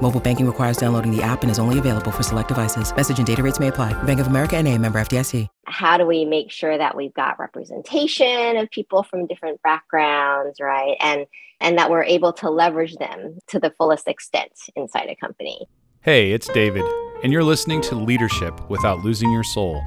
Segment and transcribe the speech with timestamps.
[0.00, 2.94] Mobile banking requires downloading the app and is only available for select devices.
[2.94, 4.00] Message and data rates may apply.
[4.04, 5.46] Bank of America and a member FDIC.
[5.66, 10.96] How do we make sure that we've got representation of people from different backgrounds, right?
[11.00, 11.26] And
[11.60, 15.66] and that we're able to leverage them to the fullest extent inside a company.
[16.02, 16.84] Hey, it's David,
[17.24, 19.82] and you're listening to Leadership Without Losing Your Soul.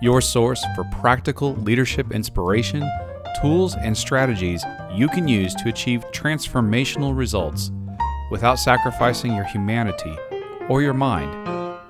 [0.00, 2.88] Your source for practical leadership inspiration
[3.40, 7.70] tools, and strategies you can use to achieve transformational results
[8.30, 10.16] without sacrificing your humanity
[10.68, 11.34] or your mind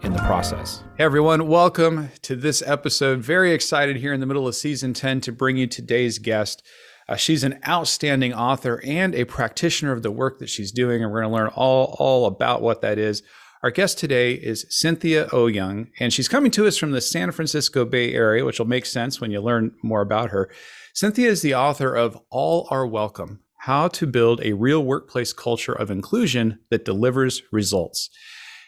[0.02, 0.82] in the process.
[0.96, 3.20] Hey everyone, welcome to this episode.
[3.20, 6.66] Very excited here in the middle of season 10 to bring you today's guest.
[7.06, 11.12] Uh, she's an outstanding author and a practitioner of the work that she's doing, and
[11.12, 13.22] we're going to learn all, all about what that is.
[13.62, 17.84] Our guest today is Cynthia Owyang, and she's coming to us from the San Francisco
[17.84, 20.50] Bay Area, which will make sense when you learn more about her.
[20.94, 25.74] Cynthia is the author of All Are Welcome How to Build a Real Workplace Culture
[25.74, 28.08] of Inclusion that Delivers Results.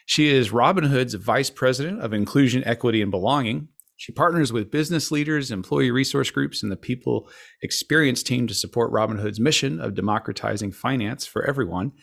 [0.05, 3.69] She is Robinhood's Vice President of Inclusion, Equity, and Belonging.
[3.97, 7.27] She partners with business leaders, employee resource groups, and the people
[7.63, 11.93] experience team to support Robinhood's mission of democratizing finance for everyone.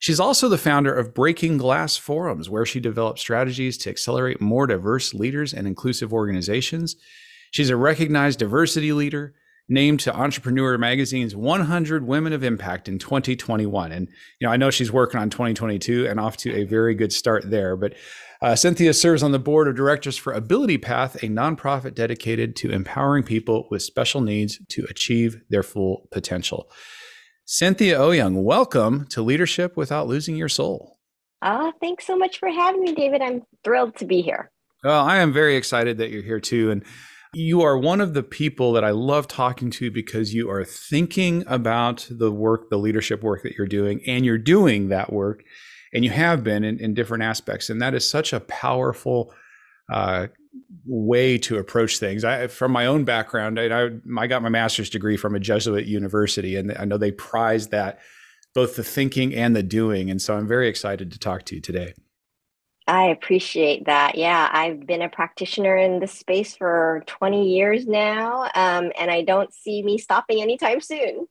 [0.00, 4.66] She's also the founder of Breaking Glass Forums, where she develops strategies to accelerate more
[4.66, 6.96] diverse leaders and inclusive organizations.
[7.52, 9.36] She's a recognized diversity leader,
[9.68, 13.92] named to Entrepreneur Magazine's 100 Women of Impact in 2021.
[13.92, 14.08] And
[14.40, 17.50] you know, I know she's working on 2022 and off to a very good start
[17.50, 17.76] there.
[17.76, 17.94] But
[18.42, 22.70] uh, Cynthia serves on the board of directors for Ability Path, a nonprofit dedicated to
[22.70, 26.70] empowering people with special needs to achieve their full potential.
[27.46, 30.98] Cynthia Owyang, welcome to Leadership Without Losing Your Soul.
[31.42, 33.20] Ah, uh, thanks so much for having me, David.
[33.20, 34.50] I'm thrilled to be here.
[34.82, 36.70] Well, I am very excited that you're here too.
[36.70, 36.84] And
[37.34, 41.44] you are one of the people that I love talking to because you are thinking
[41.46, 45.44] about the work, the leadership work that you're doing, and you're doing that work,
[45.92, 47.70] and you have been in, in different aspects.
[47.70, 49.34] And that is such a powerful
[49.92, 50.28] uh,
[50.86, 52.24] way to approach things.
[52.24, 56.56] I, from my own background, I, I got my master's degree from a Jesuit university,
[56.56, 57.98] and I know they prize that
[58.54, 60.10] both the thinking and the doing.
[60.10, 61.94] And so I'm very excited to talk to you today.
[62.86, 64.16] I appreciate that.
[64.16, 69.22] Yeah, I've been a practitioner in this space for 20 years now, um, and I
[69.22, 71.26] don't see me stopping anytime soon.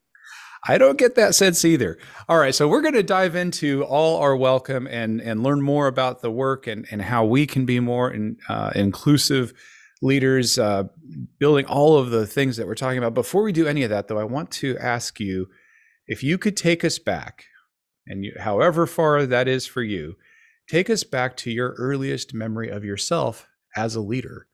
[0.66, 2.00] I don't get that sense either.
[2.30, 5.88] All right, so we're going to dive into all are welcome and and learn more
[5.88, 9.53] about the work and and how we can be more in, uh, inclusive
[10.02, 10.84] leaders, uh,
[11.38, 13.14] building all of the things that we're talking about.
[13.14, 15.50] Before we do any of that, though, I want to ask you
[16.08, 17.46] if you could take us back,
[18.08, 20.16] and you, however far that is for you,
[20.69, 24.47] Take us back to your earliest memory of yourself as a leader.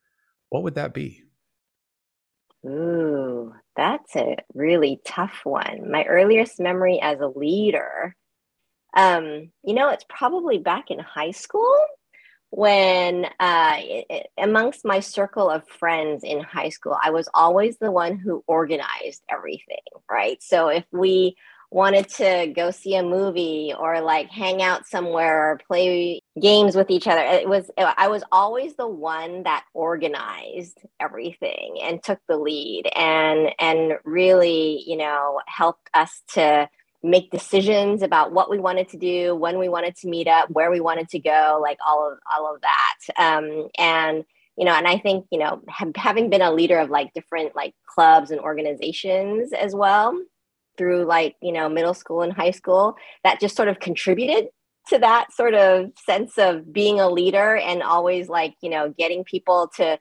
[0.50, 1.24] What would that be?
[2.66, 5.90] Ooh, that's a really tough one.
[5.90, 8.16] My earliest memory as a leader,
[8.98, 11.78] um, you know, it's probably back in high school
[12.52, 17.92] when uh, it, amongst my circle of friends in high school, I was always the
[17.92, 19.78] one who organized everything,
[20.09, 20.42] right?
[20.42, 21.36] So if we
[21.72, 26.90] wanted to go see a movie or like hang out somewhere or play games with
[26.90, 27.22] each other.
[27.22, 33.53] It was i was always the one that organized everything and took the lead and
[33.59, 36.68] and really you know helped us to
[37.03, 40.72] make decisions about what we wanted to do when we wanted to meet up where
[40.72, 42.96] we wanted to go like all of all of that.
[43.18, 44.25] Um, and
[44.57, 45.62] you know and i think you know
[45.96, 50.19] having been a leader of like different like clubs and organizations as well
[50.80, 52.96] through like you know middle school and high school
[53.26, 54.48] that just sort of contributed
[54.88, 59.24] to that sort of sense of being a leader and always like you know getting
[59.26, 60.00] people to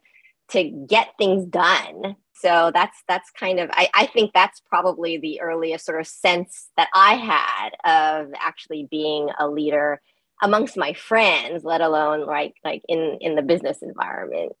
[0.49, 2.15] to get things done.
[2.33, 6.69] So that's that's kind of I, I think that's probably the earliest sort of sense
[6.77, 9.99] that i had of actually being a leader
[10.41, 14.53] amongst my friends let alone like like in in the business environment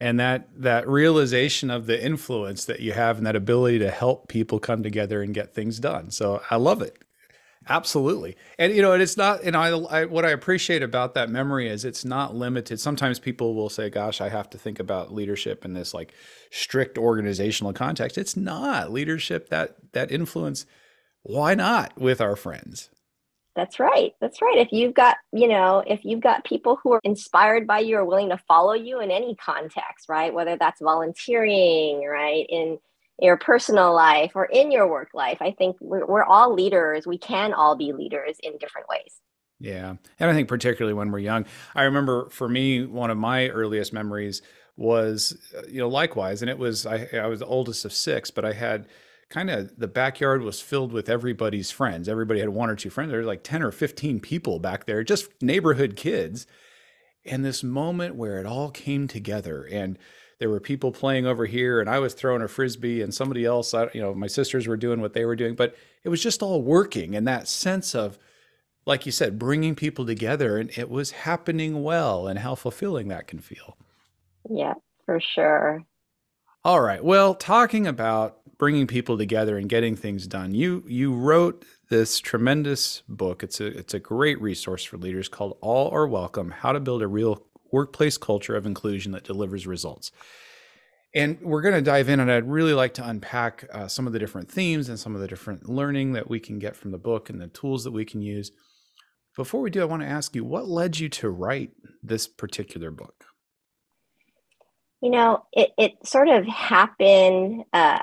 [0.00, 4.28] and that that realization of the influence that you have and that ability to help
[4.28, 6.10] people come together and get things done.
[6.10, 6.96] So i love it.
[7.68, 8.36] Absolutely.
[8.58, 11.68] And you know and it's not and I, I, what i appreciate about that memory
[11.68, 12.80] is it's not limited.
[12.80, 16.14] Sometimes people will say gosh i have to think about leadership in this like
[16.50, 18.16] strict organizational context.
[18.16, 20.64] It's not leadership that that influence.
[21.22, 22.88] Why not with our friends
[23.56, 24.12] That's right.
[24.20, 24.58] That's right.
[24.58, 28.04] If you've got, you know, if you've got people who are inspired by you or
[28.04, 30.32] willing to follow you in any context, right?
[30.32, 32.46] Whether that's volunteering, right?
[32.48, 32.78] In
[33.18, 37.06] your personal life or in your work life, I think we're, we're all leaders.
[37.06, 39.20] We can all be leaders in different ways.
[39.58, 39.96] Yeah.
[40.18, 41.44] And I think particularly when we're young,
[41.74, 44.42] I remember for me, one of my earliest memories
[44.76, 46.40] was, uh, you know, likewise.
[46.40, 48.86] And it was, I, I was the oldest of six, but I had
[49.30, 52.08] kind of the backyard was filled with everybody's friends.
[52.08, 53.10] Everybody had one or two friends.
[53.10, 56.46] There were like 10 or 15 people back there, just neighborhood kids.
[57.24, 59.98] And this moment where it all came together and
[60.40, 63.72] there were people playing over here and I was throwing a frisbee and somebody else,
[63.94, 66.62] you know, my sisters were doing what they were doing, but it was just all
[66.62, 68.18] working and that sense of,
[68.86, 73.26] like you said, bringing people together and it was happening well and how fulfilling that
[73.28, 73.76] can feel.
[74.48, 74.74] Yeah,
[75.04, 75.84] for sure.
[76.64, 77.02] All right.
[77.04, 83.02] Well, talking about bringing people together and getting things done, you you wrote this tremendous
[83.08, 83.42] book.
[83.42, 87.02] It's a it's a great resource for leaders called All Are Welcome: How to Build
[87.02, 87.42] a Real
[87.72, 90.12] Workplace Culture of Inclusion that Delivers Results.
[91.12, 94.12] And we're going to dive in, and I'd really like to unpack uh, some of
[94.12, 96.98] the different themes and some of the different learning that we can get from the
[96.98, 98.52] book and the tools that we can use.
[99.36, 101.70] Before we do, I want to ask you what led you to write
[102.02, 103.24] this particular book?
[105.00, 108.00] You know, it, it sort of happened uh,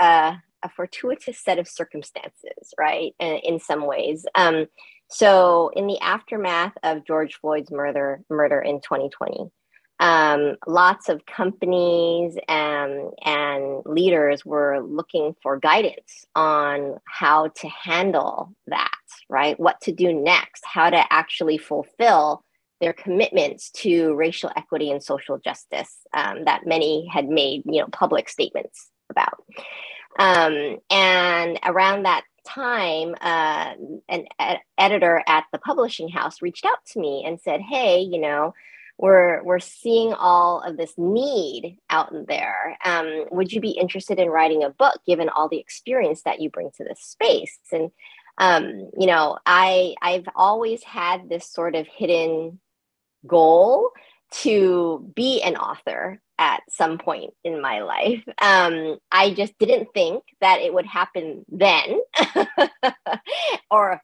[0.00, 3.14] a, a, fortuitous set of circumstances, right?
[3.20, 4.26] In, in some ways.
[4.34, 4.66] Um,
[5.08, 9.50] so, in the aftermath of George Floyd's murder, murder in 2020,
[10.00, 18.54] um, lots of companies and, and leaders were looking for guidance on how to handle
[18.66, 18.90] that,
[19.28, 19.60] right?
[19.60, 22.42] What to do next, how to actually fulfill
[22.80, 27.88] their commitments to racial equity and social justice um, that many had made, you know,
[27.88, 29.42] public statements about.
[30.18, 33.74] Um, and around that time, uh,
[34.08, 38.20] an ed- editor at the publishing house reached out to me and said, "Hey, you
[38.20, 38.54] know."
[39.00, 42.76] we're we're seeing all of this need out there.
[42.84, 46.50] Um, would you be interested in writing a book, given all the experience that you
[46.50, 47.58] bring to this space?
[47.72, 47.90] And
[48.36, 52.60] um, you know, I I've always had this sort of hidden
[53.26, 53.90] goal
[54.42, 58.22] to be an author at some point in my life.
[58.40, 62.00] Um, I just didn't think that it would happen then,
[63.70, 64.00] or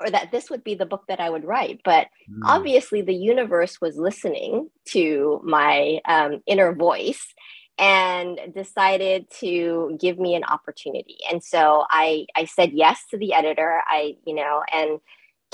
[0.00, 1.80] or that this would be the book that I would write.
[1.84, 2.40] But mm.
[2.44, 7.24] obviously, the universe was listening to my um, inner voice
[7.78, 11.18] and decided to give me an opportunity.
[11.30, 13.82] And so I I said yes to the editor.
[13.86, 15.00] I you know and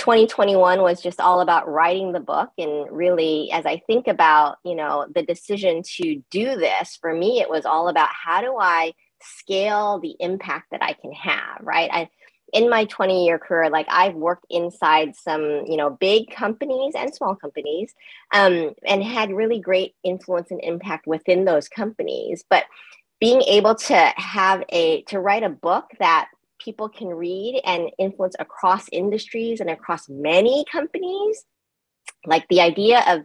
[0.00, 2.50] 2021 was just all about writing the book.
[2.58, 7.40] And really as i think about you know the decision to do this for me
[7.40, 8.92] it was all about how do i
[9.22, 11.90] scale the impact that i can have right?
[11.92, 12.08] I
[12.52, 17.14] in my 20 year career like i've worked inside some you know big companies and
[17.14, 17.94] small companies
[18.32, 22.44] um, and had really great influence and impact within those companies.
[22.48, 22.64] But
[23.20, 26.28] being able to have a to write a book that
[26.60, 31.44] people can read and influence across industries and across many companies.
[32.26, 33.22] Like the idea of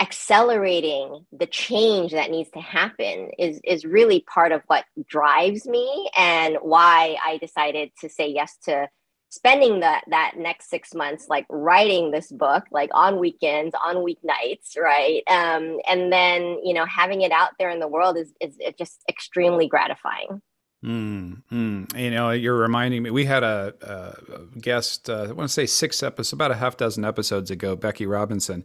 [0.00, 6.10] accelerating the change that needs to happen is is really part of what drives me
[6.16, 8.88] and why I decided to say yes to
[9.30, 14.76] spending that that next six months like writing this book like on weekends on weeknights
[14.76, 15.22] right?
[15.28, 19.02] Um, and then you know having it out there in the world is is just
[19.08, 20.42] extremely gratifying
[20.84, 21.98] Mm, mm.
[21.98, 23.10] You know, you're reminding me.
[23.10, 25.08] We had a, a guest.
[25.08, 27.76] Uh, I want to say six episodes, about a half dozen episodes ago.
[27.76, 28.64] Becky Robinson,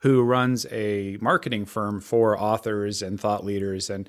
[0.00, 4.08] who runs a marketing firm for authors and thought leaders and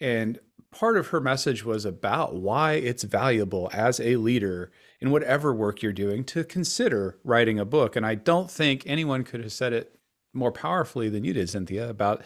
[0.00, 0.38] and
[0.70, 5.82] part of her message was about why it's valuable as a leader in whatever work
[5.82, 9.72] you're doing to consider writing a book and i don't think anyone could have said
[9.72, 9.98] it
[10.34, 12.22] more powerfully than you did cynthia about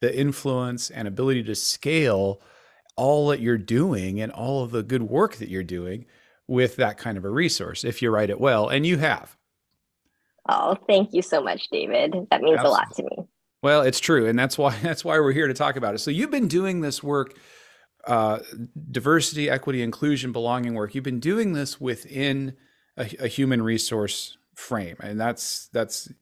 [0.00, 2.40] the influence and ability to scale
[2.96, 6.06] all that you're doing and all of the good work that you're doing
[6.48, 9.36] with that kind of a resource if you write it well and you have
[10.48, 12.12] Oh, thank you so much, David.
[12.30, 12.66] That means Absolutely.
[12.66, 13.28] a lot to me.
[13.62, 15.98] Well, it's true, and that's why that's why we're here to talk about it.
[15.98, 17.38] So you've been doing this work,
[18.06, 18.40] uh,
[18.90, 20.94] diversity, equity, inclusion, belonging work.
[20.94, 22.56] You've been doing this within
[22.96, 26.12] a, a human resource frame, and that's that's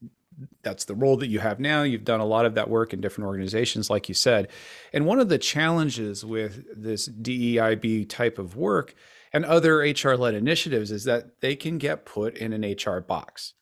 [0.62, 1.82] that's the role that you have now.
[1.82, 4.48] You've done a lot of that work in different organizations, like you said.
[4.92, 8.94] And one of the challenges with this DEIB type of work
[9.32, 13.54] and other HR led initiatives is that they can get put in an HR box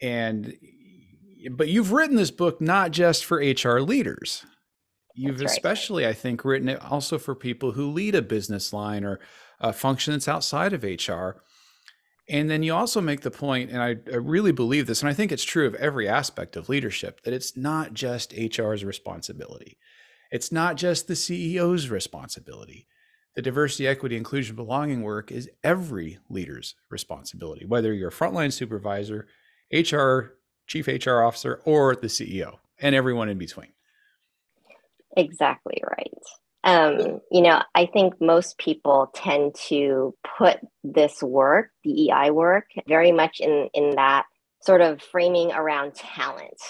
[0.00, 0.56] and
[1.50, 4.44] but you've written this book not just for HR leaders.
[5.14, 6.06] You've that's especially.
[6.06, 9.20] I think, written it also for people who lead a business line or
[9.58, 11.42] a function that's outside of HR.
[12.30, 15.12] And then you also make the point, and I, I, really believe this, and I
[15.12, 19.78] think it's true of every aspect of leadership, that it's not just HR's responsibility.
[20.30, 22.86] It's not just the CEO's responsibility.
[23.34, 29.26] The diversity, equity, inclusion, belonging work is every leader's responsibility, whether you're a frontline supervisor,
[29.72, 30.36] HR,
[30.68, 33.72] chief HR officer, or the CEO, and everyone in between.
[35.16, 36.12] Exactly right.
[36.62, 43.12] Um, you know, I think most people tend to put this work, DEI work, very
[43.12, 44.26] much in in that
[44.62, 46.60] sort of framing around talent,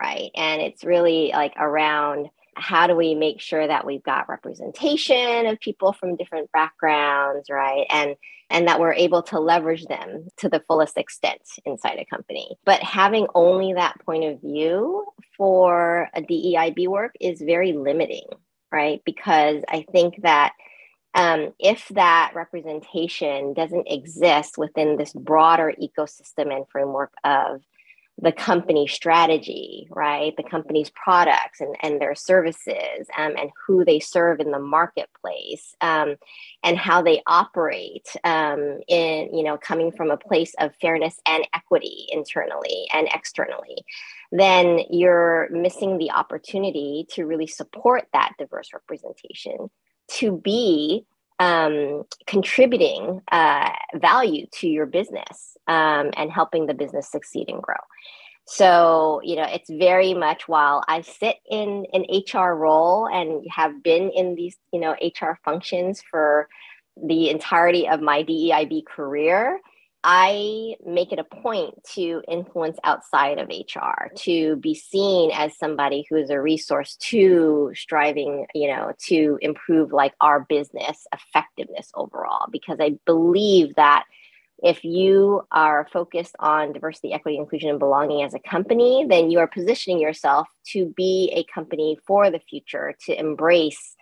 [0.00, 0.30] right?
[0.36, 5.60] And it's really like around how do we make sure that we've got representation of
[5.60, 7.86] people from different backgrounds right?
[7.88, 8.16] And
[8.50, 12.56] and that we're able to leverage them to the fullest extent inside a company.
[12.64, 18.26] But having only that point of view for a deib work is very limiting
[18.72, 20.52] right because i think that
[21.14, 27.62] um, if that representation doesn't exist within this broader ecosystem and framework of
[28.20, 30.36] the company strategy, right?
[30.36, 35.76] The company's products and, and their services um, and who they serve in the marketplace
[35.80, 36.16] um,
[36.64, 41.46] and how they operate um, in, you know, coming from a place of fairness and
[41.54, 43.84] equity internally and externally,
[44.30, 49.70] then you're missing the opportunity to really support that diverse representation
[50.08, 51.06] to be
[51.38, 57.76] um, contributing uh, value to your business um, and helping the business succeed and grow.
[58.46, 63.82] So, you know, it's very much while I sit in an HR role and have
[63.82, 66.48] been in these, you know, HR functions for
[66.96, 69.60] the entirety of my DEIB career,
[70.10, 76.06] I make it a point to influence outside of HR, to be seen as somebody
[76.08, 82.46] who is a resource to striving, you know, to improve like our business effectiveness overall.
[82.50, 84.04] Because I believe that
[84.62, 89.40] if you are focused on diversity, equity, inclusion, and belonging as a company, then you
[89.40, 93.94] are positioning yourself to be a company for the future, to embrace,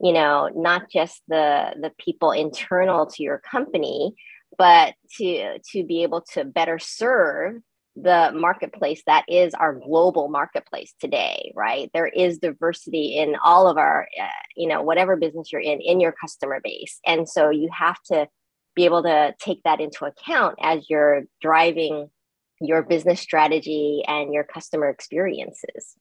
[0.00, 4.14] you know, not just the the people internal to your company,
[4.58, 7.56] but to to be able to better serve
[7.94, 11.90] the marketplace that is our global marketplace today right?
[11.92, 16.00] There is diversity in all of our uh, you know whatever business you're in in
[16.00, 17.00] your customer base.
[17.06, 18.28] And so you have to
[18.74, 22.08] be able to take that into account as you're driving
[22.60, 25.96] your business strategy and your customer experiences.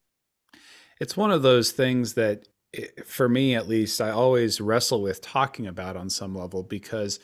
[0.99, 5.21] It's one of those things that eh, for me at least i always wrestle with
[5.21, 7.19] talking about on some level because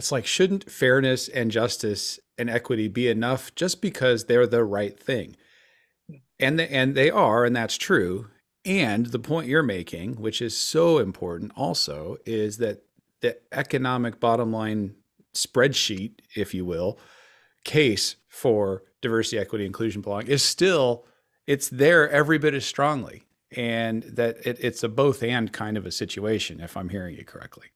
[0.00, 4.98] it's like, shouldn't fairness and justice and equity be enough just because they're the right
[4.98, 5.36] thing?
[6.38, 8.28] And, the, and they are, and that's true.
[8.64, 12.82] And the point you're making, which is so important also, is that
[13.20, 14.94] the economic bottom line
[15.34, 16.98] spreadsheet, if you will,
[17.64, 21.04] case for diversity, equity, inclusion, belonging is still
[21.46, 25.84] it's there every bit as strongly, and that it, it's a both and kind of
[25.84, 27.66] a situation, if I'm hearing you correctly.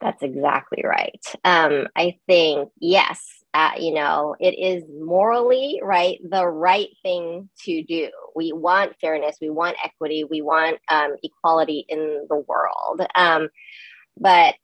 [0.00, 1.24] That's exactly right.
[1.44, 3.24] Um, I think, yes,
[3.54, 8.10] uh, you know, it is morally right, the right thing to do.
[8.34, 13.00] We want fairness, we want equity, we want um, equality in the world.
[13.14, 13.48] Um,
[14.18, 14.54] but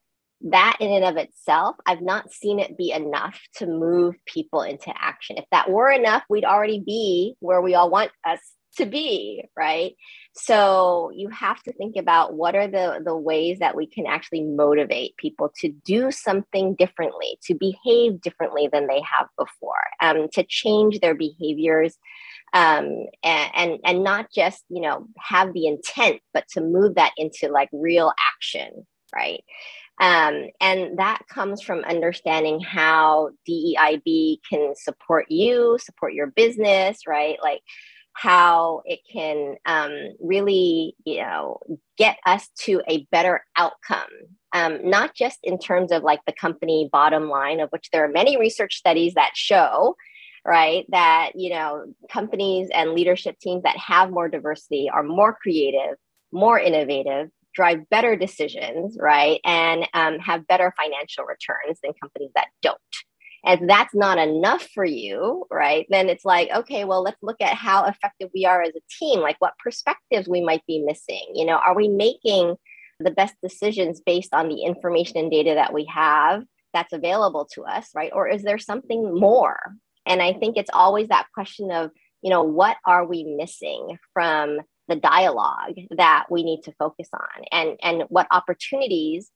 [0.43, 4.93] that in and of itself, I've not seen it be enough to move people into
[4.95, 5.39] action.
[5.39, 8.41] If that were enough, we'd already be where we all want us
[8.77, 9.95] to be, right?
[10.35, 14.43] So you have to think about what are the, the ways that we can actually
[14.43, 20.45] motivate people to do something differently, to behave differently than they have before, um, to
[20.45, 21.97] change their behaviors.
[22.55, 27.13] Um, and, and and not just you know have the intent, but to move that
[27.17, 29.43] into like real action, right?
[30.01, 37.39] Um, and that comes from understanding how DEIB can support you, support your business, right?
[37.43, 37.61] Like
[38.15, 41.59] how it can um, really, you know,
[41.97, 44.09] get us to a better outcome.
[44.53, 48.09] Um, not just in terms of like the company bottom line, of which there are
[48.09, 49.97] many research studies that show,
[50.45, 55.97] right, that you know companies and leadership teams that have more diversity are more creative,
[56.33, 62.49] more innovative, drive better decisions, right, and um, have better financial returns than companies that
[62.61, 62.79] don't
[63.45, 67.55] if that's not enough for you, right, then it's like, okay, well, let's look at
[67.55, 71.27] how effective we are as a team, like what perspectives we might be missing.
[71.35, 72.57] You know, are we making
[73.01, 77.65] the best decisions based on the information and data that we have that's available to
[77.65, 78.13] us, right?
[78.15, 79.59] Or is there something more?
[80.07, 81.91] And I think it's always that question of,
[82.23, 87.45] you know, what are we missing from the dialogue that we need to focus on?
[87.51, 89.31] And, and what opportunities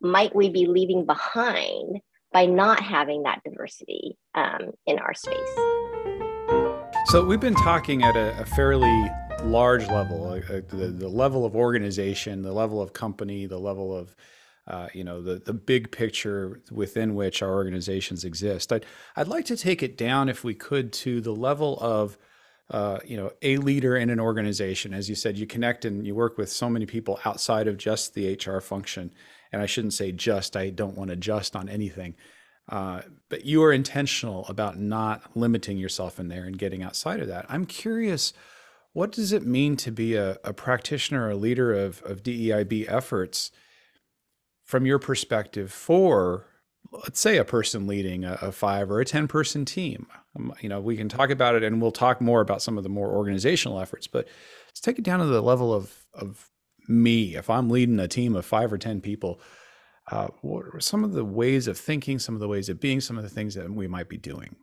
[0.00, 2.00] might we be leaving behind
[2.32, 5.36] by not having that diversity um, in our space.
[7.06, 9.10] So we've been talking at a, a fairly
[9.44, 14.16] large level, uh, the, the, level of organization, the level of company, the level of
[14.66, 18.72] uh, you know the the big picture within which our organizations exist.
[18.72, 22.18] I'd I'd like to take it down if we could to the level of
[22.70, 24.92] uh, you know a leader in an organization.
[24.92, 28.14] As you said, you connect and you work with so many people outside of just
[28.14, 29.12] the HR function.
[29.52, 30.56] And I shouldn't say just.
[30.56, 32.14] I don't want to just on anything.
[32.68, 37.28] Uh, but you are intentional about not limiting yourself in there and getting outside of
[37.28, 37.46] that.
[37.48, 38.32] I'm curious,
[38.92, 43.52] what does it mean to be a, a practitioner, a leader of, of DEIB efforts
[44.64, 46.46] from your perspective for,
[46.90, 50.08] let's say, a person leading a, a five or a 10 person team?
[50.36, 52.82] Um, you know, we can talk about it and we'll talk more about some of
[52.82, 54.26] the more organizational efforts, but
[54.66, 56.50] let's take it down to the level of, of
[56.88, 57.36] me.
[57.36, 59.40] If I'm leading a team of five or 10 people,
[60.10, 63.00] uh, what are some of the ways of thinking, some of the ways of being,
[63.00, 64.56] some of the things that we might be doing?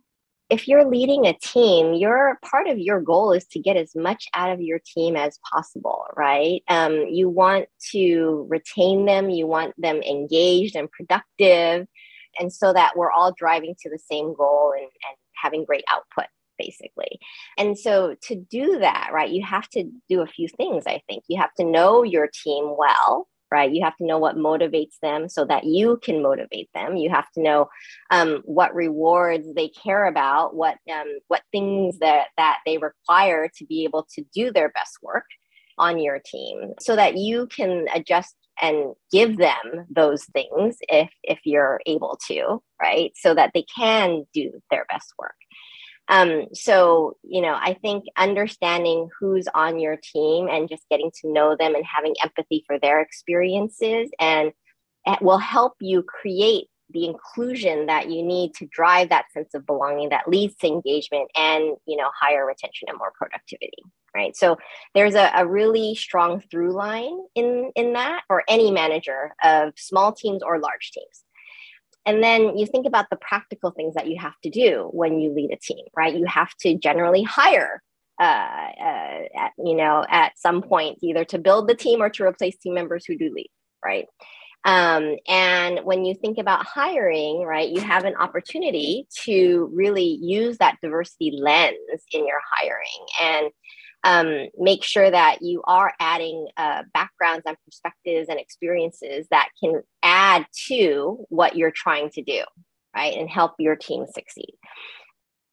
[0.49, 4.27] If you're leading a team, your part of your goal is to get as much
[4.33, 6.61] out of your team as possible, right?
[6.67, 11.87] Um, you want to retain them, you want them engaged and productive,
[12.39, 16.27] and so that we're all driving to the same goal and, and having great output
[16.57, 17.19] basically.
[17.57, 21.23] And so to do that, right, you have to do a few things, I think.
[21.27, 23.71] You have to know your team well, right?
[23.71, 26.97] You have to know what motivates them so that you can motivate them.
[26.97, 27.67] You have to know
[28.09, 33.65] um, what rewards they care about, what um, what things that that they require to
[33.65, 35.25] be able to do their best work
[35.77, 41.39] on your team, so that you can adjust and give them those things if if
[41.43, 43.11] you're able to, right?
[43.15, 45.35] So that they can do their best work.
[46.09, 51.31] Um, so, you know, I think understanding who's on your team and just getting to
[51.31, 54.51] know them and having empathy for their experiences and
[55.05, 59.65] it will help you create the inclusion that you need to drive that sense of
[59.65, 63.81] belonging that leads to engagement and you know higher retention and more productivity
[64.15, 64.35] right?
[64.35, 64.57] So
[64.93, 70.13] there's a, a really strong through line in in that for any manager of small
[70.13, 71.22] teams or large teams
[72.05, 75.31] and then you think about the practical things that you have to do when you
[75.33, 76.15] lead a team, right?
[76.15, 77.81] You have to generally hire,
[78.19, 82.23] uh, uh, at, you know, at some point, either to build the team or to
[82.23, 83.47] replace team members who do leave,
[83.83, 84.05] right?
[84.65, 90.57] Um, and when you think about hiring, right, you have an opportunity to really use
[90.59, 91.77] that diversity lens
[92.13, 93.07] in your hiring.
[93.21, 93.51] And
[94.03, 99.81] um, make sure that you are adding uh, backgrounds and perspectives and experiences that can
[100.03, 102.41] add to what you're trying to do,
[102.95, 103.15] right?
[103.15, 104.53] And help your team succeed.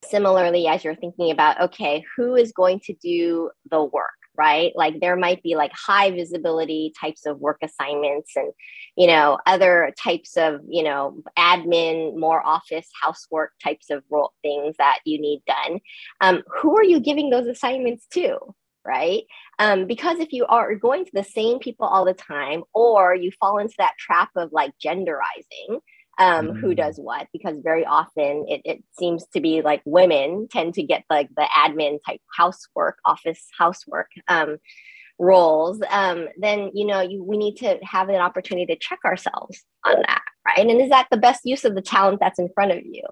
[0.05, 4.19] Similarly, as you're thinking about, okay, who is going to do the work?
[4.37, 4.73] Right?
[4.75, 8.53] Like there might be like high visibility types of work assignments and,
[8.97, 14.77] you know, other types of, you know, admin, more office housework types of role things
[14.79, 15.81] that you need done.
[16.21, 18.38] Um, who are you giving those assignments to?
[18.83, 19.25] Right.
[19.59, 23.31] Um, because if you are going to the same people all the time, or you
[23.38, 25.81] fall into that trap of like genderizing,
[26.20, 26.61] um, mm.
[26.61, 30.83] who does what because very often it, it seems to be like women tend to
[30.83, 34.59] get like the admin type housework office housework um,
[35.18, 39.64] roles um, then you know you, we need to have an opportunity to check ourselves
[39.85, 42.70] on that right and is that the best use of the talent that's in front
[42.70, 43.02] of you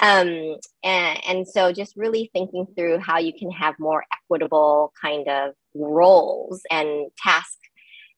[0.00, 5.28] um, and, and so just really thinking through how you can have more equitable kind
[5.28, 7.56] of roles and task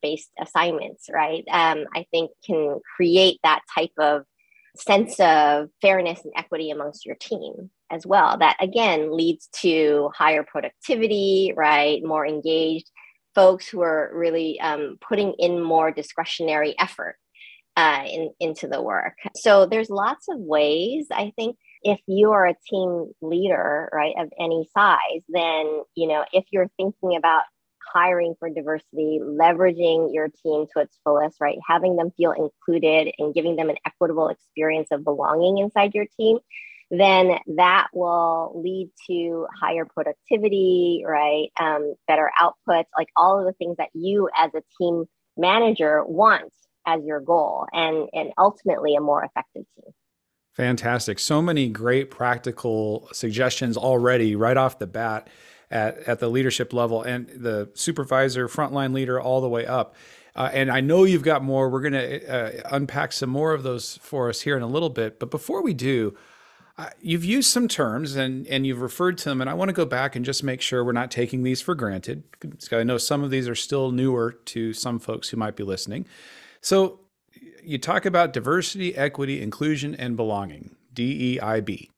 [0.02, 1.44] based assignments, right?
[1.50, 4.24] Um, I think can create that type of
[4.76, 8.38] sense of fairness and equity amongst your team as well.
[8.38, 12.02] That again leads to higher productivity, right?
[12.04, 12.90] More engaged
[13.34, 17.16] folks who are really um, putting in more discretionary effort
[17.76, 19.14] uh, in, into the work.
[19.36, 24.30] So there's lots of ways I think if you are a team leader, right, of
[24.38, 27.42] any size, then, you know, if you're thinking about
[27.92, 31.58] hiring for diversity, leveraging your team to its fullest, right?
[31.66, 36.38] Having them feel included and giving them an equitable experience of belonging inside your team,
[36.90, 41.48] then that will lead to higher productivity, right?
[41.60, 45.04] Um, better output, like all of the things that you as a team
[45.36, 46.52] manager want
[46.86, 49.92] as your goal and, and ultimately a more effective team.
[50.52, 51.18] Fantastic.
[51.18, 55.28] So many great practical suggestions already right off the bat
[55.70, 59.94] at, at the leadership level and the supervisor, frontline leader, all the way up.
[60.34, 61.68] Uh, and I know you've got more.
[61.68, 64.90] We're going to uh, unpack some more of those for us here in a little
[64.90, 65.18] bit.
[65.18, 66.16] But before we do,
[67.00, 69.40] you've used some terms and, and you've referred to them.
[69.40, 71.74] And I want to go back and just make sure we're not taking these for
[71.74, 72.24] granted.
[72.72, 76.06] I know some of these are still newer to some folks who might be listening.
[76.60, 77.00] So
[77.62, 81.89] you talk about diversity, equity, inclusion, and belonging, DEIB.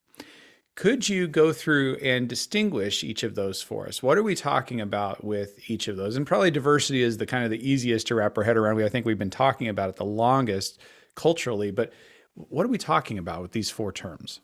[0.83, 4.03] Could you go through and distinguish each of those for us?
[4.03, 6.17] What are we talking about with each of those?
[6.17, 8.83] And probably diversity is the kind of the easiest to wrap our head around.
[8.83, 10.81] I think we've been talking about it the longest
[11.15, 11.93] culturally, but
[12.35, 14.41] what are we talking about with these four terms?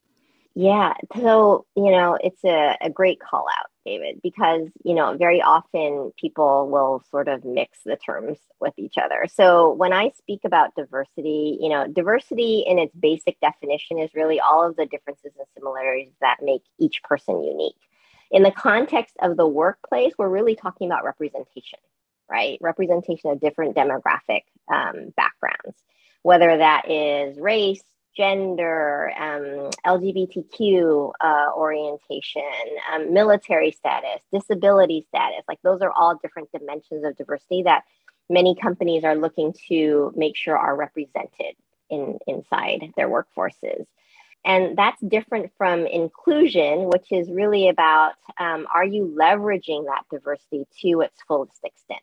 [0.54, 5.40] Yeah, so you know, it's a, a great call out, David, because you know, very
[5.40, 9.26] often people will sort of mix the terms with each other.
[9.32, 14.40] So when I speak about diversity, you know, diversity in its basic definition is really
[14.40, 17.80] all of the differences and similarities that make each person unique.
[18.30, 21.78] In the context of the workplace, we're really talking about representation,
[22.30, 22.58] right?
[22.60, 25.78] Representation of different demographic um, backgrounds,
[26.22, 27.82] whether that is race,
[28.18, 32.42] gender, um, LGBTQ uh, orientation,
[32.92, 35.44] um, military status, disability status.
[35.48, 37.84] Like those are all different dimensions of diversity that
[38.28, 41.54] many companies are looking to make sure are represented
[41.90, 43.86] in inside their workforces.
[44.44, 50.66] And that's different from inclusion, which is really about um, are you leveraging that diversity
[50.82, 52.00] to its fullest extent,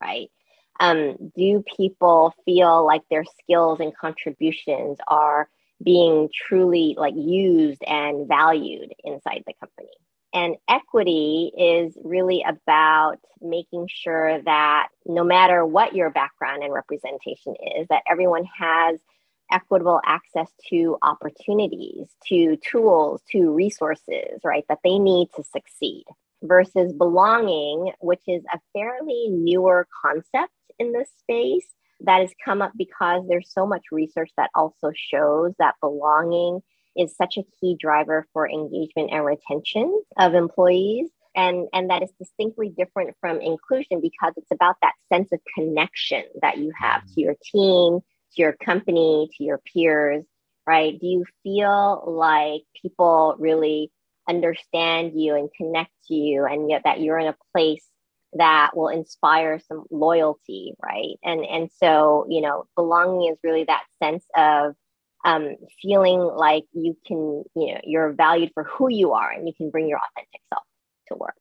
[0.00, 0.30] right?
[0.78, 5.48] Um, do people feel like their skills and contributions are
[5.82, 9.88] being truly like used and valued inside the company.
[10.32, 17.54] And equity is really about making sure that no matter what your background and representation
[17.78, 19.00] is, that everyone has
[19.50, 26.04] equitable access to opportunities, to tools, to resources, right, that they need to succeed.
[26.42, 31.66] Versus belonging, which is a fairly newer concept in this space
[32.00, 36.60] that has come up because there's so much research that also shows that belonging
[36.96, 41.08] is such a key driver for engagement and retention of employees.
[41.34, 46.24] And and that is distinctly different from inclusion because it's about that sense of connection
[46.40, 48.00] that you have to your team
[48.34, 50.24] to your company to your peers
[50.66, 50.98] right?
[51.00, 53.90] Do you feel like people really
[54.28, 57.86] understand you and connect to you and yet that you're in a place
[58.34, 61.16] that will inspire some loyalty right?
[61.22, 64.74] And and so you know belonging is really that sense of
[65.24, 69.54] um, feeling like you can you know you're valued for who you are and you
[69.56, 70.64] can bring your authentic self
[71.08, 71.36] to work.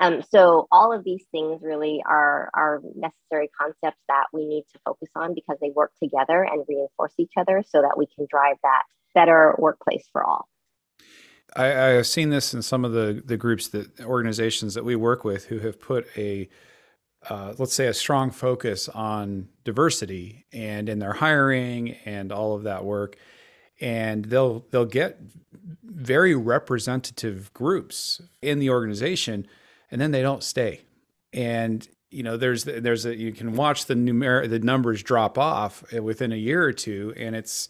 [0.00, 4.80] Um, so all of these things really are are necessary concepts that we need to
[4.84, 8.56] focus on because they work together and reinforce each other so that we can drive
[8.62, 8.82] that
[9.14, 10.48] better workplace for all
[11.56, 14.96] I, I have seen this in some of the the groups that organizations that we
[14.96, 16.48] work with who have put a
[17.28, 22.62] uh, let's say a strong focus on diversity and in their hiring and all of
[22.62, 23.16] that work.
[23.80, 25.18] And they'll they'll get
[25.84, 29.46] very representative groups in the organization
[29.90, 30.82] and then they don't stay.
[31.32, 35.84] And you know there's there's a you can watch the numer the numbers drop off
[35.92, 37.68] within a year or two and it's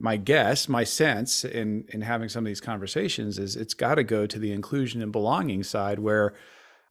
[0.00, 4.04] my guess, my sense in in having some of these conversations is it's got to
[4.04, 6.34] go to the inclusion and belonging side where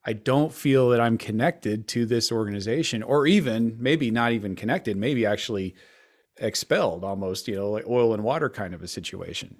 [0.06, 4.96] I don't feel that I'm connected to this organization or even maybe not even connected,
[4.96, 5.76] maybe actually
[6.38, 9.58] expelled almost, you know, like oil and water kind of a situation.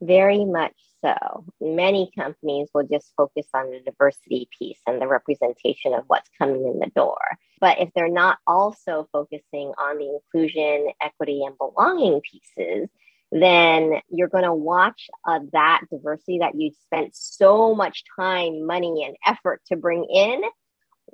[0.00, 1.44] Very much so.
[1.60, 6.66] Many companies will just focus on the diversity piece and the representation of what's coming
[6.66, 7.18] in the door.
[7.60, 12.88] But if they're not also focusing on the inclusion, equity, and belonging pieces,
[13.32, 19.04] then you're going to watch uh, that diversity that you spent so much time, money,
[19.04, 20.40] and effort to bring in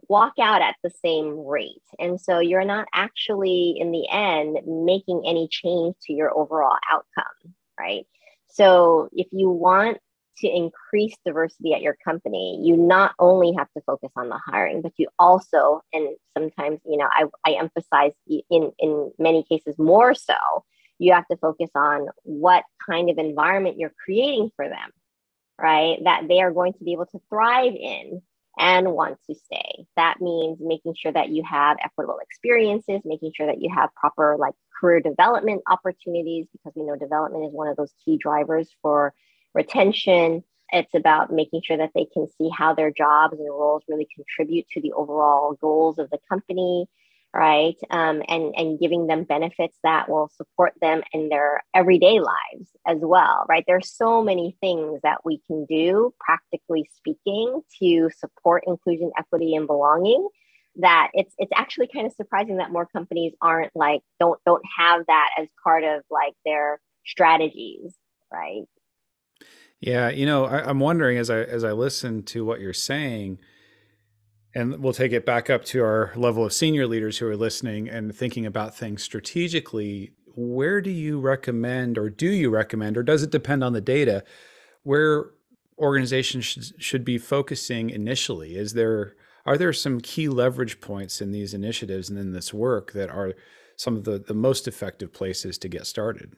[0.09, 1.83] walk out at the same rate.
[1.98, 7.55] And so you're not actually, in the end, making any change to your overall outcome,
[7.79, 8.07] right?
[8.53, 9.99] So if you want
[10.39, 14.83] to increase diversity at your company, you not only have to focus on the hiring,
[14.83, 20.15] but you also, and sometimes, you know, I, I emphasize in, in many cases more
[20.15, 20.35] so,
[20.99, 24.91] you have to focus on what kind of environment you're creating for them,
[25.59, 25.99] right?
[26.05, 28.23] That they are going to be able to thrive in
[28.59, 29.87] and want to stay.
[29.97, 34.37] That means making sure that you have equitable experiences, making sure that you have proper
[34.39, 39.15] like career development opportunities, because we know development is one of those key drivers for
[39.55, 40.43] retention.
[40.73, 44.67] It's about making sure that they can see how their jobs and roles really contribute
[44.73, 46.87] to the overall goals of the company
[47.35, 47.77] right?
[47.90, 52.99] Um, and and giving them benefits that will support them in their everyday lives as
[53.01, 53.64] well right?
[53.66, 59.66] There's so many things that we can do practically speaking to support inclusion equity and
[59.66, 60.29] belonging
[60.77, 65.05] that it's it's actually kind of surprising that more companies aren't like don't don't have
[65.07, 67.95] that as part of like their strategies
[68.33, 68.62] right?
[69.81, 73.38] Yeah you know I, i'm wondering as i as i listen to what you're saying
[74.55, 77.89] And we'll take it back up to our level of senior leaders who are listening
[77.89, 80.13] and thinking about things strategically.
[80.35, 84.25] Where do you recommend, or do you recommend, or does it depend on the data,
[84.83, 85.31] where
[85.79, 88.57] organizations should, should be focusing initially?
[88.57, 89.15] Is there
[89.47, 93.33] are there some key leverage points in these initiatives and in this work that are
[93.77, 96.35] some of the, the most effective places to get started?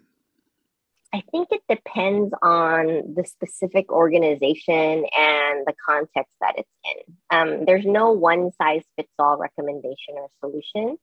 [1.15, 7.17] I think it depends on the specific organization and the context that it's in.
[7.31, 10.97] Um, there's no one size fits all recommendation or solution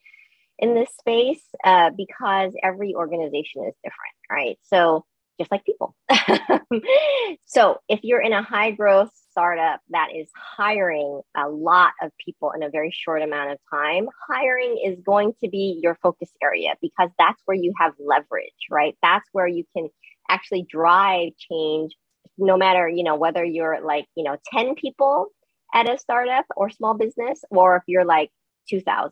[0.57, 4.57] in this space uh, because every organization is different, right?
[4.63, 5.05] So,
[5.39, 5.95] just like people.
[7.45, 12.51] so, if you're in a high growth startup that is hiring a lot of people
[12.51, 16.73] in a very short amount of time, hiring is going to be your focus area
[16.81, 18.97] because that's where you have leverage, right?
[19.01, 19.89] That's where you can
[20.29, 21.93] actually drive change
[22.37, 25.27] no matter, you know, whether you're like, you know, 10 people
[25.73, 28.29] at a startup or small business or if you're like
[28.69, 29.11] 2000,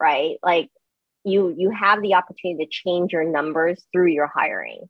[0.00, 0.36] right?
[0.42, 0.70] Like
[1.24, 4.88] you you have the opportunity to change your numbers through your hiring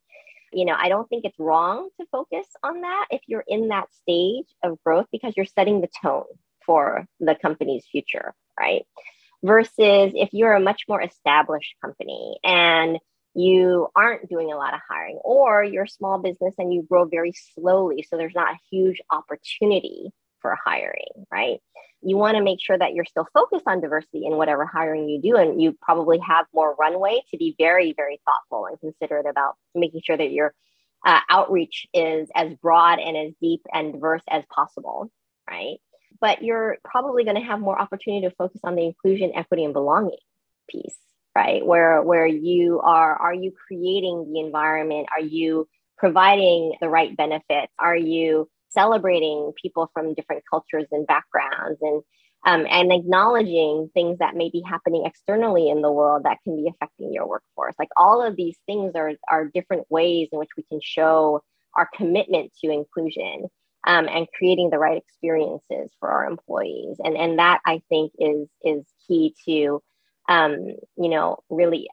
[0.53, 3.89] you know, I don't think it's wrong to focus on that if you're in that
[4.03, 6.25] stage of growth because you're setting the tone
[6.65, 8.85] for the company's future, right?
[9.43, 12.99] Versus if you're a much more established company and
[13.35, 17.05] you aren't doing a lot of hiring, or you're a small business and you grow
[17.05, 20.11] very slowly, so there's not a huge opportunity
[20.47, 21.59] for hiring, right?
[22.03, 25.21] You want to make sure that you're still focused on diversity in whatever hiring you
[25.21, 25.37] do.
[25.37, 30.03] And you probably have more runway to be very, very thoughtful and considerate about making
[30.05, 30.55] sure that your
[31.05, 35.11] uh, outreach is as broad and as deep and diverse as possible,
[35.51, 35.79] right?
[36.21, 39.75] But you're probably going to have more opportunity to focus on the inclusion, equity, and
[39.75, 40.17] belonging
[40.69, 40.97] piece,
[41.35, 41.67] right?
[41.67, 45.09] Where where you are, are you creating the environment?
[45.13, 47.73] Are you providing the right benefits?
[47.81, 52.03] Are you celebrating people from different cultures and backgrounds and
[52.45, 56.69] um, and acknowledging things that may be happening externally in the world that can be
[56.69, 57.75] affecting your workforce.
[57.79, 61.43] Like all of these things are, are different ways in which we can show
[61.75, 63.47] our commitment to inclusion
[63.87, 66.97] um, and creating the right experiences for our employees.
[67.03, 69.83] And, and that I think is, is key to,
[70.29, 70.55] um,
[70.97, 71.89] you know, really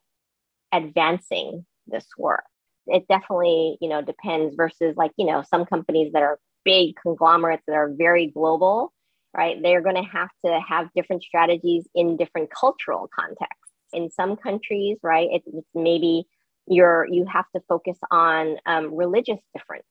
[0.71, 2.43] advancing this work.
[2.85, 7.63] It definitely, you know, depends versus like, you know, some companies that are big conglomerates
[7.67, 8.93] that are very global,
[9.35, 9.61] right?
[9.61, 13.71] They're going to have to have different strategies in different cultural contexts.
[13.93, 16.25] In some countries, right, it, it's maybe
[16.67, 19.85] you're you have to focus on um, religious difference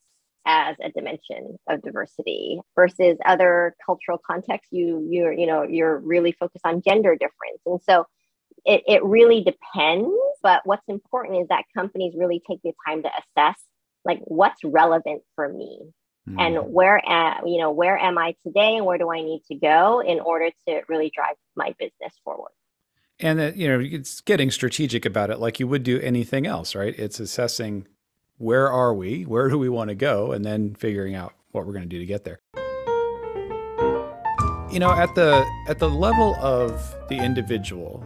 [0.46, 6.32] as a dimension of diversity versus other cultural contexts you you're you know you're really
[6.32, 8.04] focused on gender difference and so
[8.64, 10.10] it, it really depends
[10.42, 13.60] but what's important is that companies really take the time to assess
[14.04, 15.78] like what's relevant for me
[16.28, 16.40] mm.
[16.40, 19.54] and where am, you know where am i today and where do i need to
[19.54, 22.52] go in order to really drive my business forward?
[23.20, 26.74] And that you know it's getting strategic about it like you would do anything else
[26.74, 26.94] right?
[26.98, 27.86] It's assessing
[28.38, 31.72] where are we where do we want to go and then figuring out what we're
[31.72, 32.40] going to do to get there.
[34.72, 38.02] You know at the at the level of the individual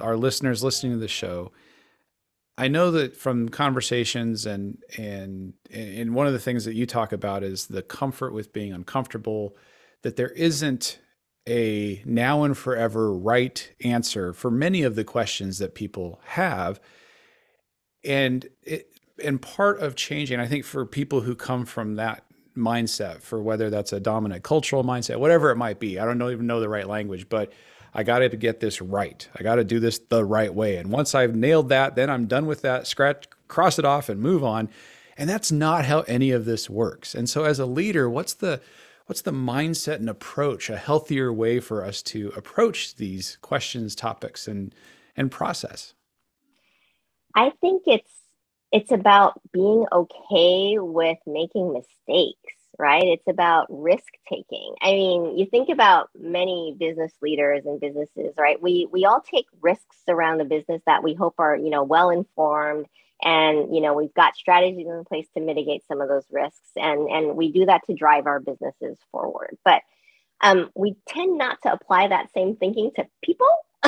[0.00, 1.52] our listeners listening to the show
[2.58, 7.12] I know that from conversations and and and one of the things that you talk
[7.12, 9.56] about is the comfort with being uncomfortable,
[10.02, 10.98] that there isn't
[11.48, 16.80] a now and forever right answer for many of the questions that people have.
[18.04, 18.92] And it,
[19.24, 22.24] and part of changing, I think for people who come from that
[22.56, 26.30] mindset, for whether that's a dominant cultural mindset, whatever it might be, I don't know,
[26.30, 27.52] even know the right language, but
[27.98, 29.28] I got to get this right.
[29.34, 30.76] I got to do this the right way.
[30.76, 34.20] And once I've nailed that, then I'm done with that, scratch, cross it off and
[34.20, 34.68] move on.
[35.16, 37.16] And that's not how any of this works.
[37.16, 38.60] And so as a leader, what's the
[39.06, 44.46] what's the mindset and approach, a healthier way for us to approach these questions, topics
[44.46, 44.72] and
[45.16, 45.94] and process?
[47.34, 48.12] I think it's
[48.70, 53.04] it's about being okay with making mistakes right?
[53.04, 54.74] It's about risk taking.
[54.80, 58.60] I mean, you think about many business leaders and businesses, right?
[58.60, 62.10] We we all take risks around the business that we hope are, you know, well
[62.10, 62.86] informed
[63.20, 67.08] and, you know, we've got strategies in place to mitigate some of those risks and
[67.08, 69.56] and we do that to drive our businesses forward.
[69.64, 69.82] But
[70.40, 73.48] um, we tend not to apply that same thinking to people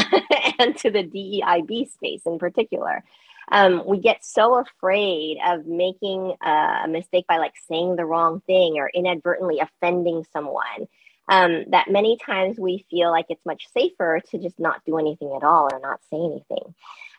[0.58, 3.04] and to the DEIB space in particular
[3.50, 8.74] um, we get so afraid of making a mistake by like saying the wrong thing
[8.78, 10.86] or inadvertently offending someone
[11.28, 15.32] um, that many times we feel like it's much safer to just not do anything
[15.36, 16.74] at all or not say anything.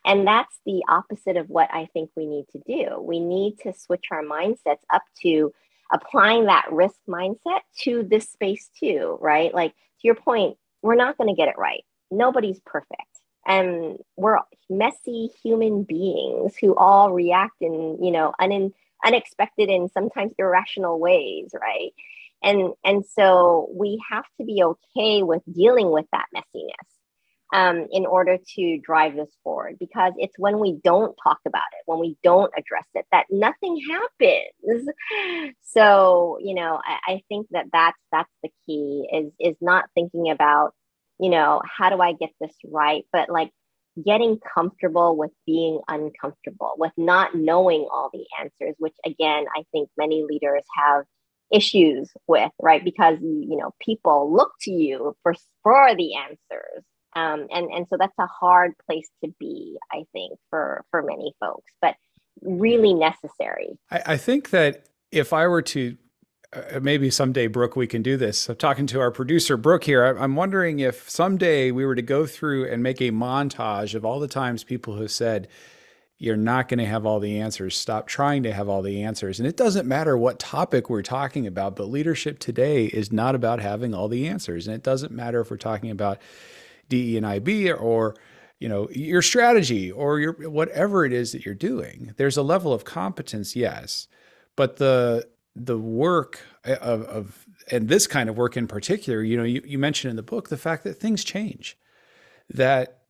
[0.06, 3.00] And that's the opposite of what I think we need to do.
[3.00, 5.54] We need to switch our mindsets up to
[5.94, 9.54] applying that risk mindset to this space too, right?
[9.54, 11.84] Like to your point, we're not going to get it right.
[12.10, 13.21] Nobody's perfect.
[13.46, 14.38] And we're
[14.70, 18.74] messy human beings who all react in, you know, un-
[19.06, 21.92] unexpected and sometimes irrational ways, right?
[22.44, 26.92] And and so we have to be okay with dealing with that messiness
[27.54, 31.84] um, in order to drive this forward because it's when we don't talk about it
[31.86, 34.88] when we don't address it that nothing happens
[35.62, 40.32] so you know I, I, think that that's that's the key is is not thinking
[40.32, 40.74] about
[41.22, 43.04] you know how do i get this right?
[43.14, 43.52] But like
[44.06, 49.90] getting comfortable with being uncomfortable with not knowing all the answers which again i think
[49.98, 51.04] many leaders have
[51.52, 52.84] issues with right?
[52.84, 56.84] Because you know people look to you for for the answers.
[57.14, 61.34] Um, and and so that's a hard place to be i think for for many
[61.42, 61.96] folks but
[62.42, 63.78] really necessary.
[63.92, 65.98] I, I think that if i were to
[66.54, 70.06] uh, maybe someday brooke we can do this i'm talking to our producer brooke here
[70.06, 74.20] i'm wondering if someday we were to go through and make a montage of all
[74.20, 75.48] the times people have said
[76.22, 77.76] you're not going to have all the answers.
[77.76, 79.40] Stop trying to have all the answers.
[79.40, 83.60] And it doesn't matter what topic we're talking about, but leadership today is not about
[83.60, 84.68] having all the answers.
[84.68, 86.22] And it doesn't matter if we're talking about
[86.90, 88.16] DE and IB or
[88.60, 92.14] you know your strategy or your whatever it is that you're doing.
[92.18, 94.08] There's a level of competence, yes,
[94.56, 99.38] but the the work eh, of, of and this kind of work in particular, you
[99.38, 101.78] know, you, you mentioned in the book the fact that things change,
[102.50, 103.02] that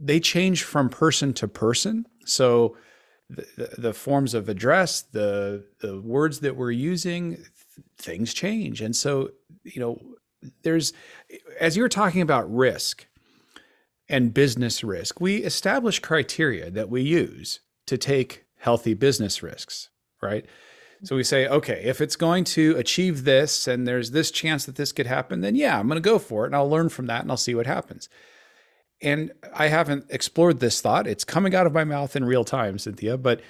[0.00, 2.06] they change from person to person.
[2.24, 2.76] So
[3.30, 7.46] the, the, the forms of address, the the words that we're using, th-
[7.98, 9.30] things change, and so
[9.64, 10.00] you know
[10.62, 10.92] there's
[11.60, 13.06] as you're talking about risk
[14.08, 19.90] and business risk, we establish criteria that we use to take healthy business risks,
[20.22, 20.46] right?
[21.04, 24.76] So we say, okay, if it's going to achieve this and there's this chance that
[24.76, 27.06] this could happen, then yeah, I'm going to go for it and I'll learn from
[27.06, 28.08] that and I'll see what happens.
[29.00, 31.06] And I haven't explored this thought.
[31.06, 33.40] It's coming out of my mouth in real time, Cynthia, but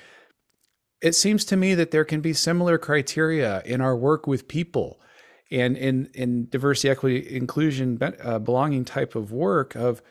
[1.01, 5.01] it seems to me that there can be similar criteria in our work with people
[5.51, 10.03] and in in diversity, equity, inclusion, uh, belonging type of work of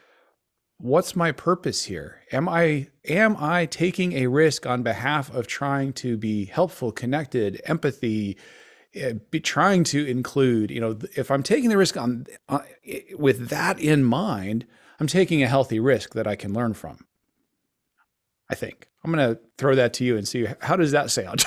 [0.78, 2.22] what's my purpose here?
[2.32, 7.62] Am I am I taking a risk on behalf of trying to be helpful, connected,
[7.66, 8.38] empathy,
[9.02, 10.72] uh, be trying to include?
[10.72, 12.26] You know, if I'm taking the risk on
[13.18, 14.66] with that in mind,
[15.00, 17.06] I'm taking a healthy risk that I can learn from.
[18.50, 21.44] I think I'm going to throw that to you and see how does that sound.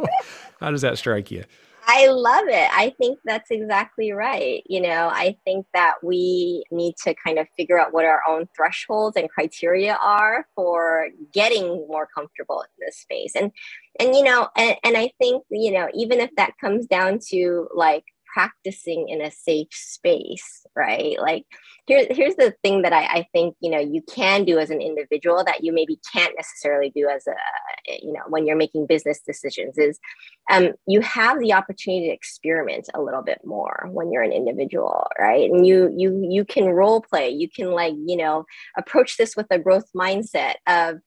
[0.60, 1.44] how does that strike you?
[1.88, 2.68] I love it.
[2.72, 4.64] I think that's exactly right.
[4.66, 8.48] You know, I think that we need to kind of figure out what our own
[8.56, 13.36] thresholds and criteria are for getting more comfortable in this space.
[13.36, 13.52] And
[14.00, 17.68] and you know, and, and I think, you know, even if that comes down to
[17.72, 18.04] like
[18.36, 21.18] practicing in a safe space, right?
[21.18, 21.44] Like
[21.86, 24.82] here, here's the thing that I, I think, you know, you can do as an
[24.82, 27.34] individual that you maybe can't necessarily do as a,
[28.02, 29.98] you know, when you're making business decisions is
[30.50, 35.06] um, you have the opportunity to experiment a little bit more when you're an individual,
[35.18, 35.50] right?
[35.50, 38.44] And you, you, you can role play, you can like, you know,
[38.76, 40.98] approach this with a growth mindset of,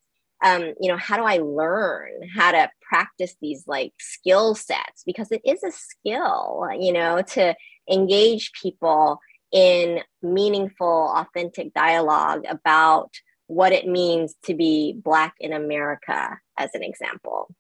[0.44, 5.04] um, you know, how do I learn how to practice these like skill sets?
[5.06, 7.56] Because it is a skill, you know, to
[7.90, 9.20] engage people
[9.52, 13.12] in meaningful, authentic dialogue about
[13.48, 17.54] what it means to be Black in America, as an example.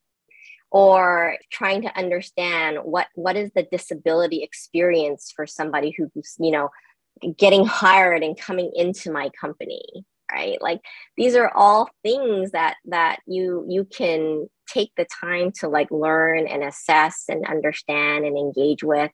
[0.71, 6.69] Or trying to understand what, what is the disability experience for somebody who's, you know,
[7.37, 10.61] getting hired and coming into my company right?
[10.61, 10.81] Like
[11.17, 16.47] these are all things that that you you can take the time to like learn
[16.47, 19.11] and assess and understand and engage with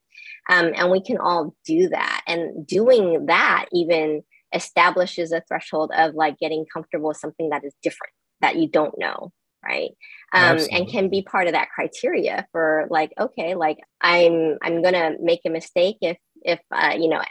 [0.49, 2.21] um, and we can all do that.
[2.27, 4.23] And doing that even
[4.53, 8.97] establishes a threshold of like getting comfortable with something that is different that you don't
[8.97, 9.31] know
[9.67, 9.91] right?
[10.31, 15.13] Um, and can be part of that criteria for like okay like i'm i'm gonna
[15.19, 17.21] make a mistake if if uh, you know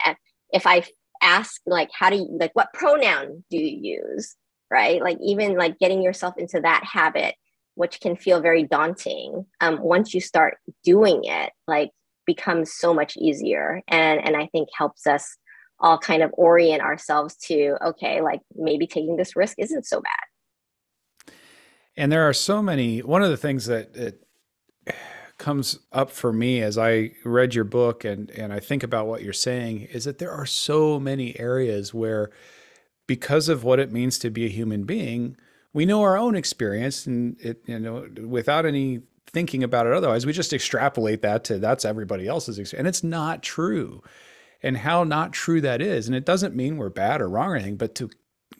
[0.51, 0.83] if i
[1.21, 4.35] ask like how do you like what pronoun do you use
[4.71, 5.01] right?
[5.01, 7.35] Like even like getting yourself into that habit
[7.75, 11.91] which can feel very daunting um, once you start doing it like
[12.25, 15.37] becomes so much easier and and i think helps us
[15.79, 21.35] all kind of orient ourselves to okay like maybe taking this risk isn't so bad.
[21.97, 24.25] And there are so many one of the things that it
[25.37, 29.21] comes up for me as I read your book and and I think about what
[29.21, 32.31] you're saying is that there are so many areas where
[33.07, 35.37] because of what it means to be a human being,
[35.73, 40.25] we know our own experience and it you know without any thinking about it otherwise
[40.25, 44.01] we just extrapolate that to that's everybody else's experience and it's not true.
[44.63, 46.07] and how not true that is.
[46.07, 48.09] And it doesn't mean we're bad or wrong or anything, but to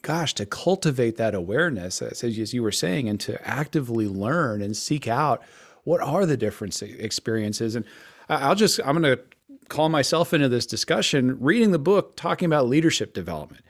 [0.02, 4.76] gosh, to cultivate that awareness, as, as you were saying, and to actively learn and
[4.76, 5.42] seek out
[5.86, 7.76] what are the different experiences.
[7.76, 7.84] And
[8.28, 9.22] I'll just, I'm going to
[9.68, 13.64] call myself into this discussion, reading the book, talking about leadership development.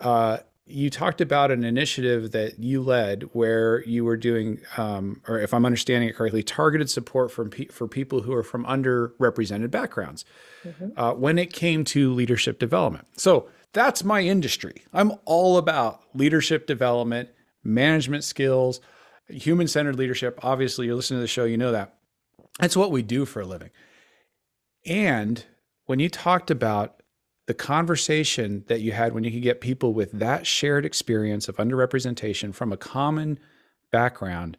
[0.00, 5.38] Uh, you talked about an initiative that you led where you were doing, um, or
[5.38, 9.70] if I'm understanding it correctly, targeted support from pe- for people who are from underrepresented
[9.70, 10.24] backgrounds
[10.64, 10.98] mm-hmm.
[10.98, 13.06] uh, when it came to leadership development.
[13.16, 14.82] So that's my industry.
[14.94, 17.28] I'm all about leadership development,
[17.62, 18.80] management skills,
[19.28, 20.38] human centered leadership.
[20.42, 21.94] Obviously, you're listening to the show, you know that.
[22.58, 23.70] That's what we do for a living.
[24.86, 25.44] And
[25.86, 27.02] when you talked about
[27.46, 31.56] the conversation that you had when you could get people with that shared experience of
[31.56, 33.38] underrepresentation from a common
[33.90, 34.58] background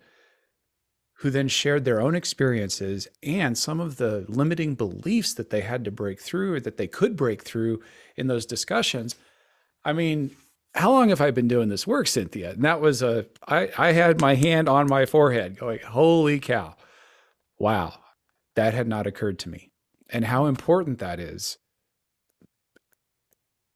[1.19, 5.85] who then shared their own experiences and some of the limiting beliefs that they had
[5.85, 7.79] to break through or that they could break through
[8.15, 9.15] in those discussions.
[9.85, 10.35] I mean,
[10.75, 12.51] how long have I been doing this work, Cynthia?
[12.51, 16.75] And that was a, I, I had my hand on my forehead going, holy cow.
[17.57, 17.93] Wow.
[18.55, 19.71] That had not occurred to me.
[20.09, 21.57] And how important that is.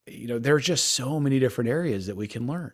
[0.05, 2.73] You know, there are just so many different areas that we can learn.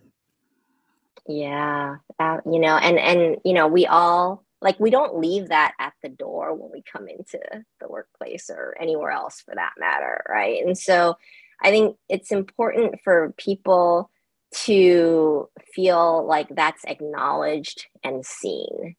[1.26, 1.96] Yeah.
[2.18, 5.94] Uh, you know, and, and, you know, we all, like we don't leave that at
[6.02, 7.38] the door when we come into
[7.80, 11.16] the workplace or anywhere else for that matter right and so
[11.62, 14.10] i think it's important for people
[14.52, 18.96] to feel like that's acknowledged and seen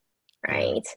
[0.47, 0.87] right?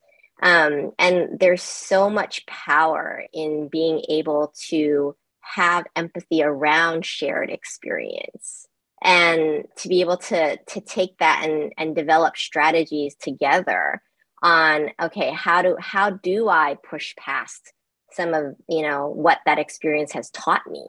[0.43, 8.67] Um, and there's so much power in being able to have empathy around shared experience
[9.03, 14.01] and to be able to to take that and and develop strategies together
[14.43, 17.75] on okay how do how do i push past
[18.11, 20.87] some of you know what that experience has taught me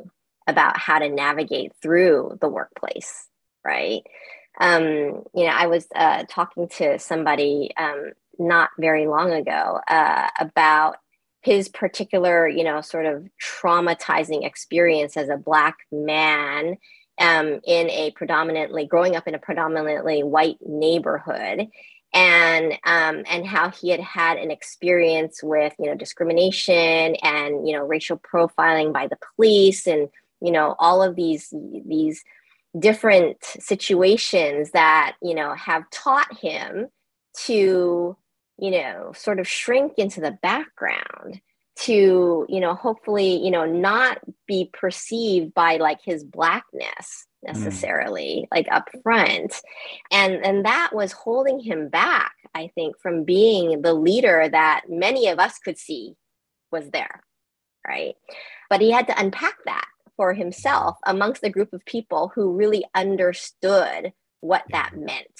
[0.48, 3.28] about how to navigate through the workplace
[3.66, 4.04] right?
[4.58, 10.30] Um, you know i was uh, talking to somebody um, not very long ago uh,
[10.40, 10.96] about
[11.42, 16.78] his particular you know sort of traumatizing experience as a black man
[17.20, 21.68] um, in a predominantly growing up in a predominantly white neighborhood.
[22.14, 27.76] And um, and how he had had an experience with you know discrimination and you
[27.76, 30.08] know racial profiling by the police and
[30.46, 31.54] you know all of these
[31.86, 32.24] these
[32.78, 36.88] different situations that you know have taught him
[37.36, 38.16] to
[38.58, 41.42] you know sort of shrink into the background
[41.78, 47.54] to you know hopefully you know not be perceived by like his blackness mm.
[47.54, 48.56] necessarily mm.
[48.56, 49.62] like up front
[50.12, 55.28] and and that was holding him back i think from being the leader that many
[55.28, 56.14] of us could see
[56.72, 57.24] was there
[57.86, 58.16] right
[58.70, 59.88] but he had to unpack that
[60.18, 65.40] for himself amongst a group of people who really understood what that meant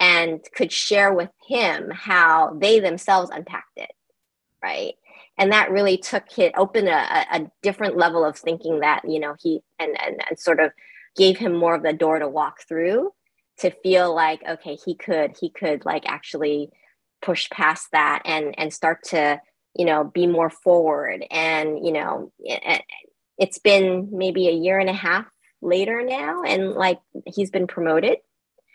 [0.00, 3.92] and could share with him how they themselves unpacked it
[4.62, 4.94] right?
[5.38, 9.34] And that really took it opened a, a different level of thinking that you know
[9.40, 10.70] he and, and and sort of
[11.16, 13.10] gave him more of the door to walk through
[13.58, 16.70] to feel like okay he could he could like actually
[17.22, 19.40] push past that and and start to
[19.74, 22.30] you know be more forward and you know
[23.42, 25.26] it's been maybe a year and a half
[25.60, 28.18] later now and like he's been promoted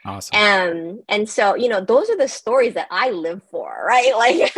[0.05, 0.37] Awesome.
[0.37, 4.13] Um, and so, you know, those are the stories that I live for, right?
[4.17, 4.53] Like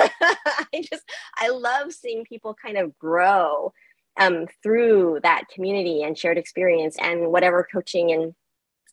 [0.73, 1.03] I just
[1.37, 3.73] I love seeing people kind of grow
[4.19, 8.33] um, through that community and shared experience and whatever coaching and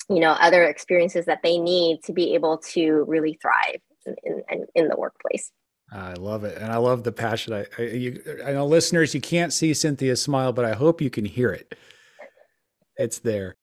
[0.09, 4.67] you know other experiences that they need to be able to really thrive in, in,
[4.75, 5.51] in the workplace.
[5.91, 7.53] I love it, and I love the passion.
[7.53, 11.11] I, I, you, I know listeners, you can't see Cynthia's smile, but I hope you
[11.11, 11.75] can hear it.
[12.97, 13.55] It's there.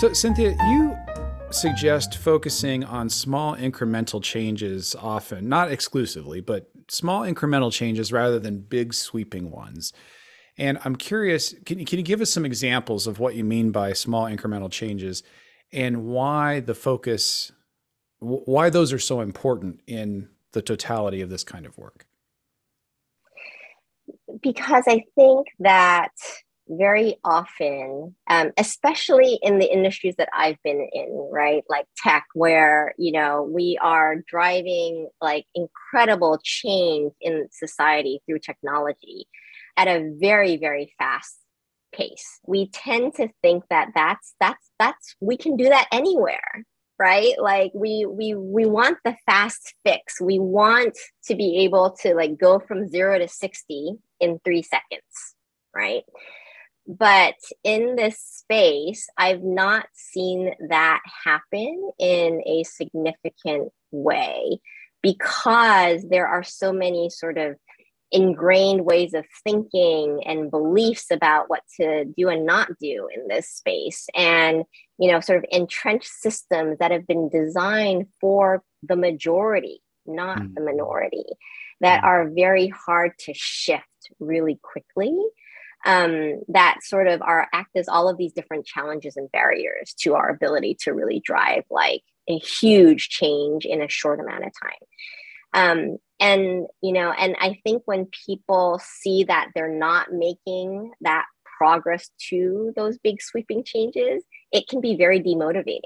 [0.00, 0.96] So, Cynthia, you
[1.50, 8.58] suggest focusing on small incremental changes often, not exclusively, but small incremental changes rather than
[8.58, 9.92] big sweeping ones.
[10.58, 13.70] And I'm curious, can you, can you give us some examples of what you mean
[13.70, 15.22] by small incremental changes
[15.72, 17.52] and why the focus,
[18.24, 22.06] why those are so important in the totality of this kind of work?
[24.42, 26.12] Because I think that
[26.68, 31.62] very often, um, especially in the industries that I've been in, right?
[31.68, 39.26] Like tech, where, you know, we are driving like incredible change in society through technology
[39.76, 41.36] at a very, very fast
[41.92, 42.40] pace.
[42.46, 46.64] We tend to think that that's, that's, that's, we can do that anywhere
[46.98, 52.14] right like we we we want the fast fix we want to be able to
[52.14, 55.34] like go from 0 to 60 in three seconds,
[55.74, 56.02] right?
[56.86, 64.60] But in this space, I've not seen that happen in a significant way
[65.02, 67.56] because there are so many sort of
[68.12, 73.48] ingrained ways of thinking and beliefs about what to do and not do in this
[73.48, 74.64] space and
[74.98, 80.54] you know sort of entrenched systems that have been designed for the majority not mm.
[80.54, 81.24] the minority
[81.80, 82.06] that mm.
[82.06, 83.84] are very hard to shift
[84.20, 85.16] really quickly
[85.86, 90.14] um, that sort of are act as all of these different challenges and barriers to
[90.14, 94.78] our ability to really drive like a huge change in a short amount of time
[95.54, 101.24] um, and you know and i think when people see that they're not making that
[101.58, 105.80] progress to those big sweeping changes it can be very demotivating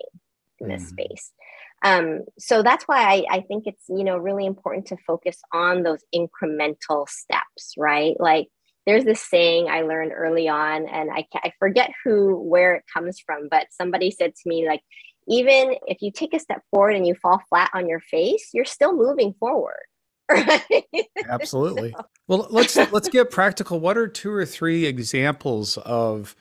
[0.60, 0.88] in this mm.
[0.88, 1.32] space
[1.84, 5.84] um, so that's why I, I think it's you know really important to focus on
[5.84, 8.48] those incremental steps right like
[8.88, 13.20] there's this saying I learned early on, and I, I forget who, where it comes
[13.20, 14.80] from, but somebody said to me, like,
[15.28, 18.64] even if you take a step forward and you fall flat on your face, you're
[18.64, 19.84] still moving forward.
[20.36, 21.06] Right?
[21.28, 21.92] Absolutely.
[21.92, 22.06] so.
[22.26, 23.80] Well, let's let's get practical.
[23.80, 26.36] What are two or three examples of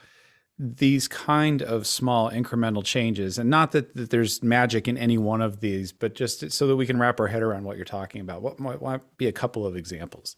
[0.60, 3.38] these kind of small incremental changes?
[3.38, 6.76] And not that, that there's magic in any one of these, but just so that
[6.76, 8.42] we can wrap our head around what you're talking about.
[8.42, 10.36] What might, might be a couple of examples?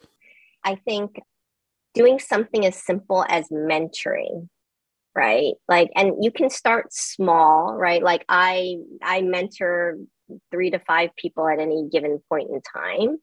[0.64, 1.20] I think
[1.94, 4.48] doing something as simple as mentoring
[5.16, 9.98] right like and you can start small right like i i mentor
[10.52, 13.18] three to five people at any given point in time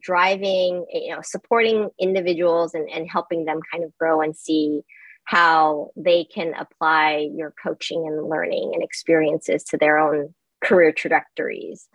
[0.00, 4.82] driving you know supporting individuals and, and helping them kind of grow and see
[5.24, 11.88] how they can apply your coaching and learning and experiences to their own career trajectories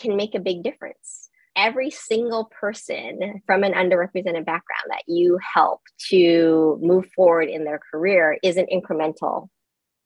[0.00, 1.24] can make a big difference
[1.56, 7.80] every single person from an underrepresented background that you help to move forward in their
[7.90, 9.48] career is an incremental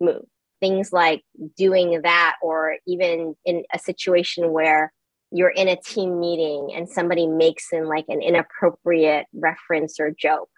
[0.01, 0.25] move.
[0.61, 1.23] Things like
[1.57, 4.93] doing that, or even in a situation where
[5.31, 10.51] you're in a team meeting and somebody makes in like an inappropriate reference or joke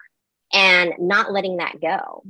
[0.53, 2.23] and not letting that go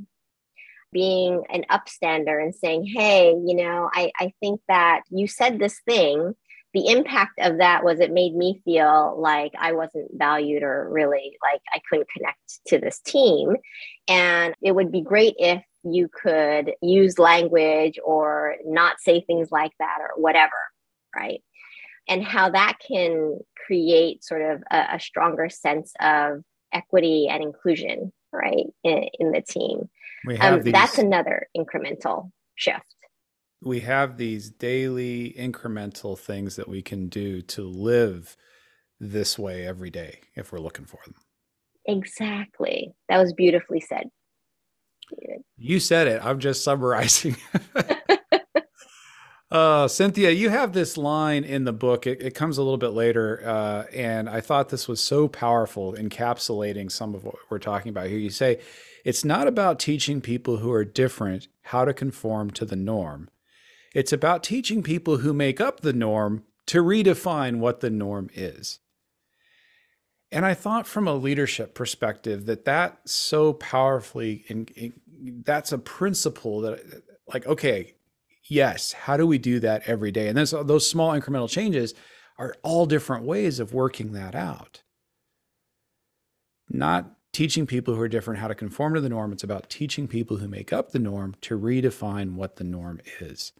[0.92, 5.80] being an upstander and saying hey you know i, I think that you said this
[5.86, 6.34] thing
[6.74, 11.36] the impact of that was it made me feel like I wasn't valued or really
[11.42, 12.38] like I couldn't connect
[12.68, 13.56] to this team.
[14.08, 19.72] And it would be great if you could use language or not say things like
[19.80, 20.56] that or whatever,
[21.14, 21.42] right?
[22.08, 26.42] And how that can create sort of a, a stronger sense of
[26.72, 29.88] equity and inclusion, right, in, in the team.
[30.40, 30.72] Um, these...
[30.72, 32.94] That's another incremental shift
[33.64, 38.36] we have these daily incremental things that we can do to live
[38.98, 41.14] this way every day if we're looking for them.
[41.86, 42.92] Exactly.
[43.08, 44.08] That was beautifully said.
[45.56, 46.24] You said it.
[46.24, 47.36] I'm just summarizing.
[49.52, 52.06] uh, Cynthia, you have this line in the book.
[52.06, 53.42] It, it comes a little bit later.
[53.44, 58.06] Uh, and I thought this was so powerful, encapsulating some of what we're talking about
[58.06, 58.18] here.
[58.18, 58.60] You say,
[59.04, 63.28] it's not about teaching people who are different how to conform to the norm.
[63.94, 68.78] It's about teaching people who make up the norm to redefine what the norm is.
[70.30, 74.94] And I thought from a leadership perspective that that so powerfully, and
[75.44, 76.80] that's a principle that,
[77.28, 77.92] like, okay,
[78.48, 80.28] yes, how do we do that every day?
[80.28, 81.94] And those, those small incremental changes
[82.38, 84.82] are all different ways of working that out.
[86.68, 89.32] Not teaching people who are different how to conform to the norm.
[89.32, 93.52] It's about teaching people who make up the norm to redefine what the norm is.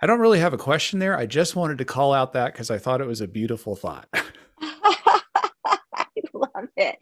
[0.00, 1.16] I don't really have a question there.
[1.16, 4.08] I just wanted to call out that because I thought it was a beautiful thought.
[4.62, 6.96] I love it.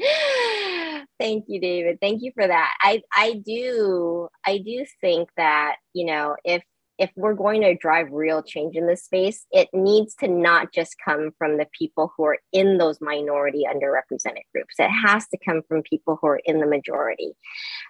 [1.19, 1.99] Thank you, David.
[2.01, 2.75] Thank you for that.
[2.81, 6.63] I I do I do think that, you know, if
[6.99, 10.97] if we're going to drive real change in this space, it needs to not just
[11.05, 14.77] come from the people who are in those minority underrepresented groups.
[14.79, 17.33] It has to come from people who are in the majority.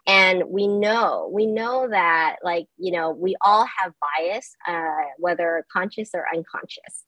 [0.08, 5.64] And we know, we know that, like, you know, we all have bias, uh, whether
[5.72, 7.04] conscious or unconscious,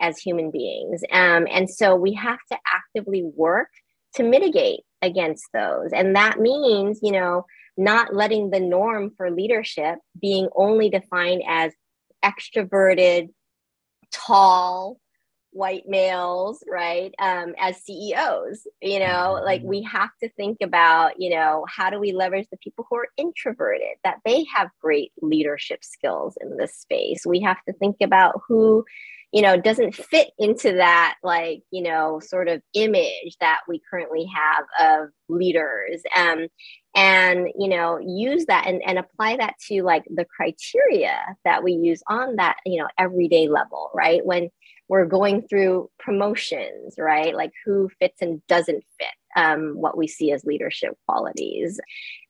[0.00, 1.02] as human beings.
[1.12, 3.68] Um, and so we have to actively work
[4.14, 5.90] to mitigate against those.
[5.92, 7.44] And that means, you know,
[7.76, 11.72] not letting the norm for leadership being only defined as
[12.24, 13.30] extroverted,
[14.10, 14.98] tall,
[15.52, 17.14] white males, right?
[17.18, 21.98] Um, as CEOs, you know, like we have to think about, you know, how do
[21.98, 26.74] we leverage the people who are introverted, that they have great leadership skills in this
[26.74, 27.26] space.
[27.26, 28.84] We have to think about who
[29.32, 34.26] you know doesn't fit into that like you know sort of image that we currently
[34.26, 36.02] have of leaders.
[36.16, 36.48] Um,
[36.94, 41.72] and you know use that and, and apply that to like the criteria that we
[41.72, 44.24] use on that you know everyday level right?
[44.24, 44.50] When
[44.88, 47.34] we're going through promotions right?
[47.34, 51.80] Like who fits and doesn't fit um, what we see as leadership qualities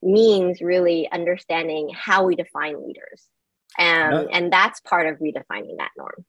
[0.02, 3.26] means really understanding how we define leaders.
[3.78, 6.24] Um, and that's part of redefining that norm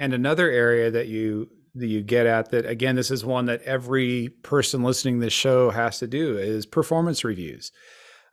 [0.00, 3.62] and another area that you that you get at that again this is one that
[3.62, 7.70] every person listening to this show has to do is performance reviews.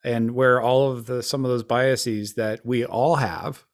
[0.04, 3.66] And where all of the some of those biases that we all have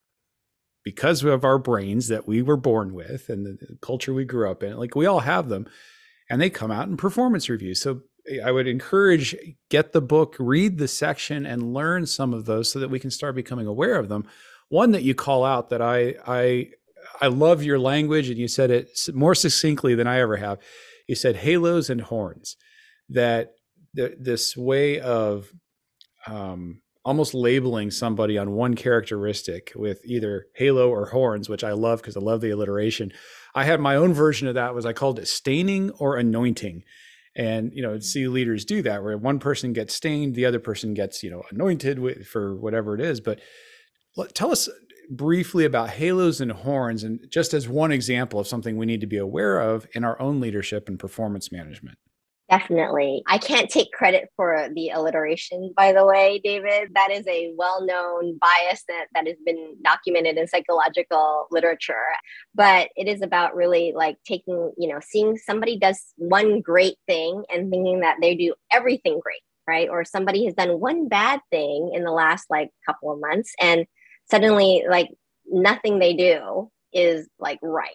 [0.83, 4.63] because of our brains that we were born with and the culture we grew up
[4.63, 5.67] in like we all have them.
[6.29, 7.79] And they come out in performance reviews.
[7.79, 9.35] So eh, i would encourage
[9.69, 13.11] get the book read the section and learn some of those so that we can
[13.11, 14.27] start becoming aware of them.
[14.69, 16.71] One that you call out that i i
[17.21, 20.59] I love your language, and you said it more succinctly than I ever have.
[21.07, 22.55] You said halos and horns.
[23.09, 23.51] That
[23.95, 25.51] th- this way of
[26.25, 32.01] um, almost labeling somebody on one characteristic with either halo or horns, which I love
[32.01, 33.11] because I love the alliteration.
[33.53, 34.73] I had my own version of that.
[34.73, 36.83] Was I called it staining or anointing?
[37.35, 40.93] and you know see leaders do that where one person gets stained the other person
[40.93, 43.39] gets you know anointed with, for whatever it is but
[44.33, 44.69] tell us
[45.09, 49.07] briefly about halos and horns, and just as one example of something we need to
[49.07, 51.97] be aware of in our own leadership and performance management.
[52.49, 53.23] Definitely.
[53.25, 56.91] I can't take credit for the alliteration, by the way, David.
[56.93, 62.03] That is a well known bias that, that has been documented in psychological literature.
[62.53, 67.43] But it is about really like taking, you know, seeing somebody does one great thing
[67.49, 69.89] and thinking that they do everything great, right?
[69.89, 73.87] Or somebody has done one bad thing in the last like couple of months and
[74.29, 75.09] suddenly like
[75.45, 77.89] nothing they do is like right.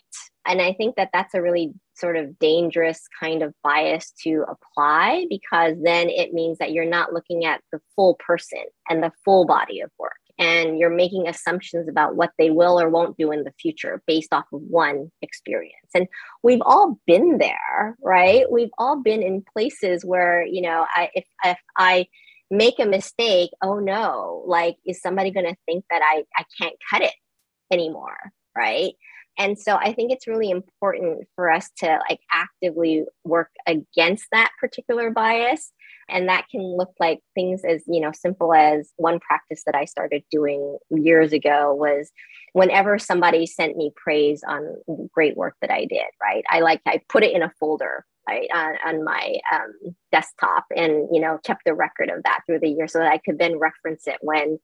[0.47, 5.27] And i think that that's a really sort of dangerous kind of bias to apply
[5.29, 9.45] because then it means that you're not looking at the full person and the full
[9.45, 10.13] body of work.
[10.39, 14.33] And you're making assumptions about what they will or won't do in the future based
[14.33, 15.91] off of one experience.
[15.93, 16.07] And
[16.45, 18.51] we've all been there right?
[18.51, 22.07] We've all been in places where you know I, if, if i
[22.51, 26.77] make a mistake, oh no, like is somebody going to think that I I can't
[26.91, 27.15] cut it
[27.73, 28.17] anymore,
[28.57, 28.95] right?
[29.39, 34.51] And so I think it's really important for us to like actively work against that
[34.61, 35.73] particular bias
[36.09, 39.85] and that can look like things as you know simple as one practice that I
[39.85, 42.11] started doing years ago was
[42.53, 44.77] whenever somebody sent me praise on
[45.13, 46.45] great work that I did, right?
[46.51, 51.09] I like I put it in a folder right on, on my um, desktop and
[51.13, 53.59] you know kept the record of that through the year so that i could then
[53.59, 54.59] reference it when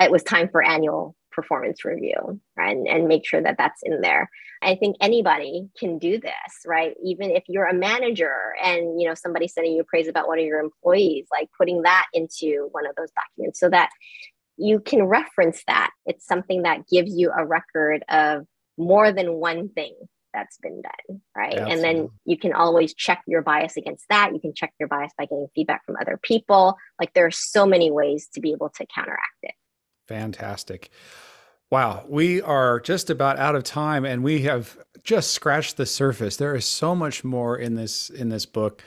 [0.00, 4.00] it was time for annual performance review right and, and make sure that that's in
[4.00, 4.28] there
[4.62, 6.32] i think anybody can do this
[6.66, 10.38] right even if you're a manager and you know somebody sending you praise about one
[10.38, 13.90] of your employees like putting that into one of those documents so that
[14.56, 18.44] you can reference that it's something that gives you a record of
[18.76, 19.94] more than one thing
[20.32, 21.54] that's been done, right?
[21.54, 21.72] Absolutely.
[21.72, 24.30] And then you can always check your bias against that.
[24.32, 26.76] You can check your bias by getting feedback from other people.
[27.00, 29.54] Like there are so many ways to be able to counteract it.
[30.08, 30.90] Fantastic.
[31.70, 36.36] Wow, we are just about out of time and we have just scratched the surface.
[36.36, 38.82] There is so much more in this in this book.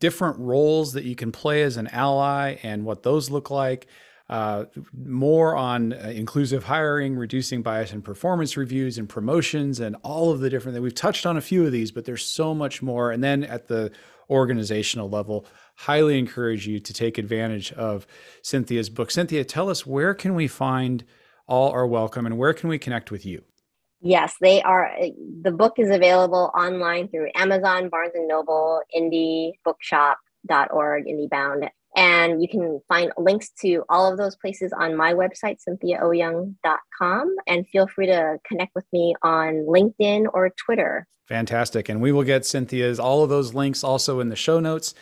[0.00, 3.86] Different roles that you can play as an ally and what those look like
[4.30, 10.30] uh, more on uh, inclusive hiring, reducing bias in performance reviews and promotions, and all
[10.30, 12.80] of the different that we've touched on a few of these, but there's so much
[12.80, 13.10] more.
[13.10, 13.90] And then at the
[14.30, 15.46] organizational level,
[15.80, 18.06] highly encourage you to take advantage of
[18.42, 19.10] Cynthia's book.
[19.10, 21.04] Cynthia, tell us where can we find
[21.46, 23.44] All Are Welcome and where can we connect with you?
[24.02, 24.86] Yes, they are.
[24.86, 25.08] Uh,
[25.42, 32.48] the book is available online through Amazon, Barnes and Noble, Indie Bookshop.org, IndieBound, and you
[32.48, 37.36] can find links to all of those places on my website, cynthiaowyang.com.
[37.46, 41.06] And feel free to connect with me on LinkedIn or Twitter.
[41.26, 41.88] Fantastic.
[41.88, 44.94] And we will get Cynthia's, all of those links also in the show notes.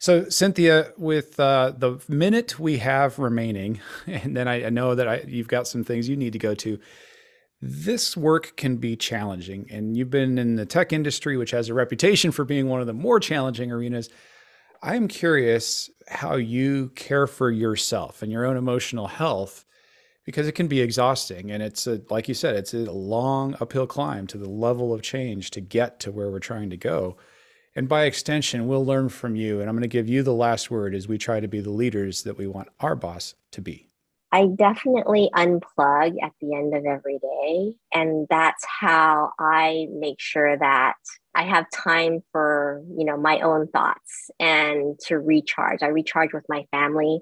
[0.00, 5.06] So, Cynthia, with uh, the minute we have remaining, and then I, I know that
[5.06, 6.80] I, you've got some things you need to go to.
[7.60, 11.74] This work can be challenging, and you've been in the tech industry, which has a
[11.74, 14.08] reputation for being one of the more challenging arenas.
[14.82, 19.66] I'm curious how you care for yourself and your own emotional health
[20.24, 23.86] because it can be exhausting and it's a like you said it's a long uphill
[23.86, 27.16] climb to the level of change to get to where we're trying to go
[27.74, 30.70] and by extension we'll learn from you and i'm going to give you the last
[30.70, 33.90] word as we try to be the leaders that we want our boss to be
[34.32, 37.74] I definitely unplug at the end of every day.
[37.92, 40.94] And that's how I make sure that
[41.34, 45.82] I have time for, you know, my own thoughts and to recharge.
[45.82, 47.20] I recharge with my family,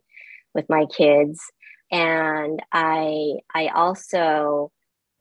[0.55, 1.41] with my kids.
[1.91, 4.71] And I I also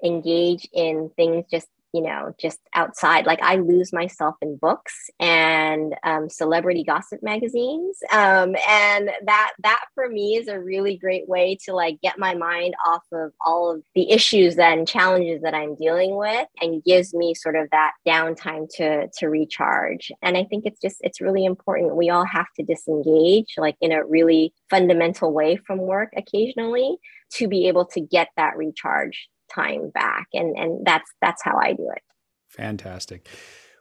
[0.03, 3.25] engage in things just you know just outside.
[3.25, 7.97] Like i lose myself in books and um, celebrity gossip magazines.
[8.11, 12.35] Um, and that that for me is a really great way to like get my
[12.35, 17.13] mind off of all of the issues and challenges that i'm dealing with and gives
[17.13, 20.11] me sort of that downtime to to recharge.
[20.21, 21.95] And i think it's just it's really important.
[21.95, 26.97] We all have to disengage like in a really fundamental way from work occasionally
[27.33, 31.73] to be able to get that recharge time back and and that's that's how i
[31.73, 32.01] do it.
[32.49, 33.27] Fantastic.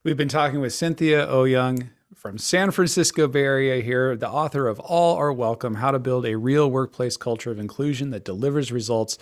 [0.04, 4.78] We've been talking with cynthia owyang from san francisco bay area here the author of
[4.80, 9.18] all are welcome how to build a real workplace culture of inclusion that delivers results.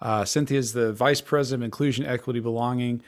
[0.00, 3.02] Uh, cynthia is the vice president of inclusion equity belonging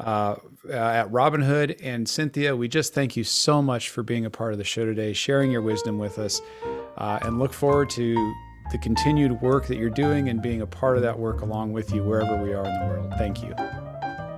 [0.00, 0.36] uh,
[0.70, 1.78] at Robinhood.
[1.82, 4.84] And Cynthia, we just thank you so much for being a part of the show
[4.84, 6.40] today, sharing your wisdom with us,
[6.96, 8.34] uh, and look forward to
[8.70, 11.92] the continued work that you're doing and being a part of that work along with
[11.92, 13.12] you wherever we are in the world.
[13.18, 13.54] Thank you.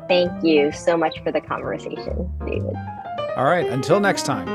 [0.09, 2.74] Thank you so much for the conversation, David.
[3.37, 4.47] All right, until next time.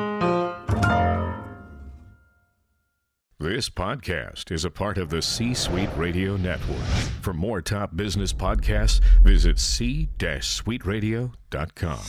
[3.37, 6.85] This podcast is a part of the C Suite Radio Network.
[7.21, 11.99] For more top business podcasts, visit c-suiteradio.com.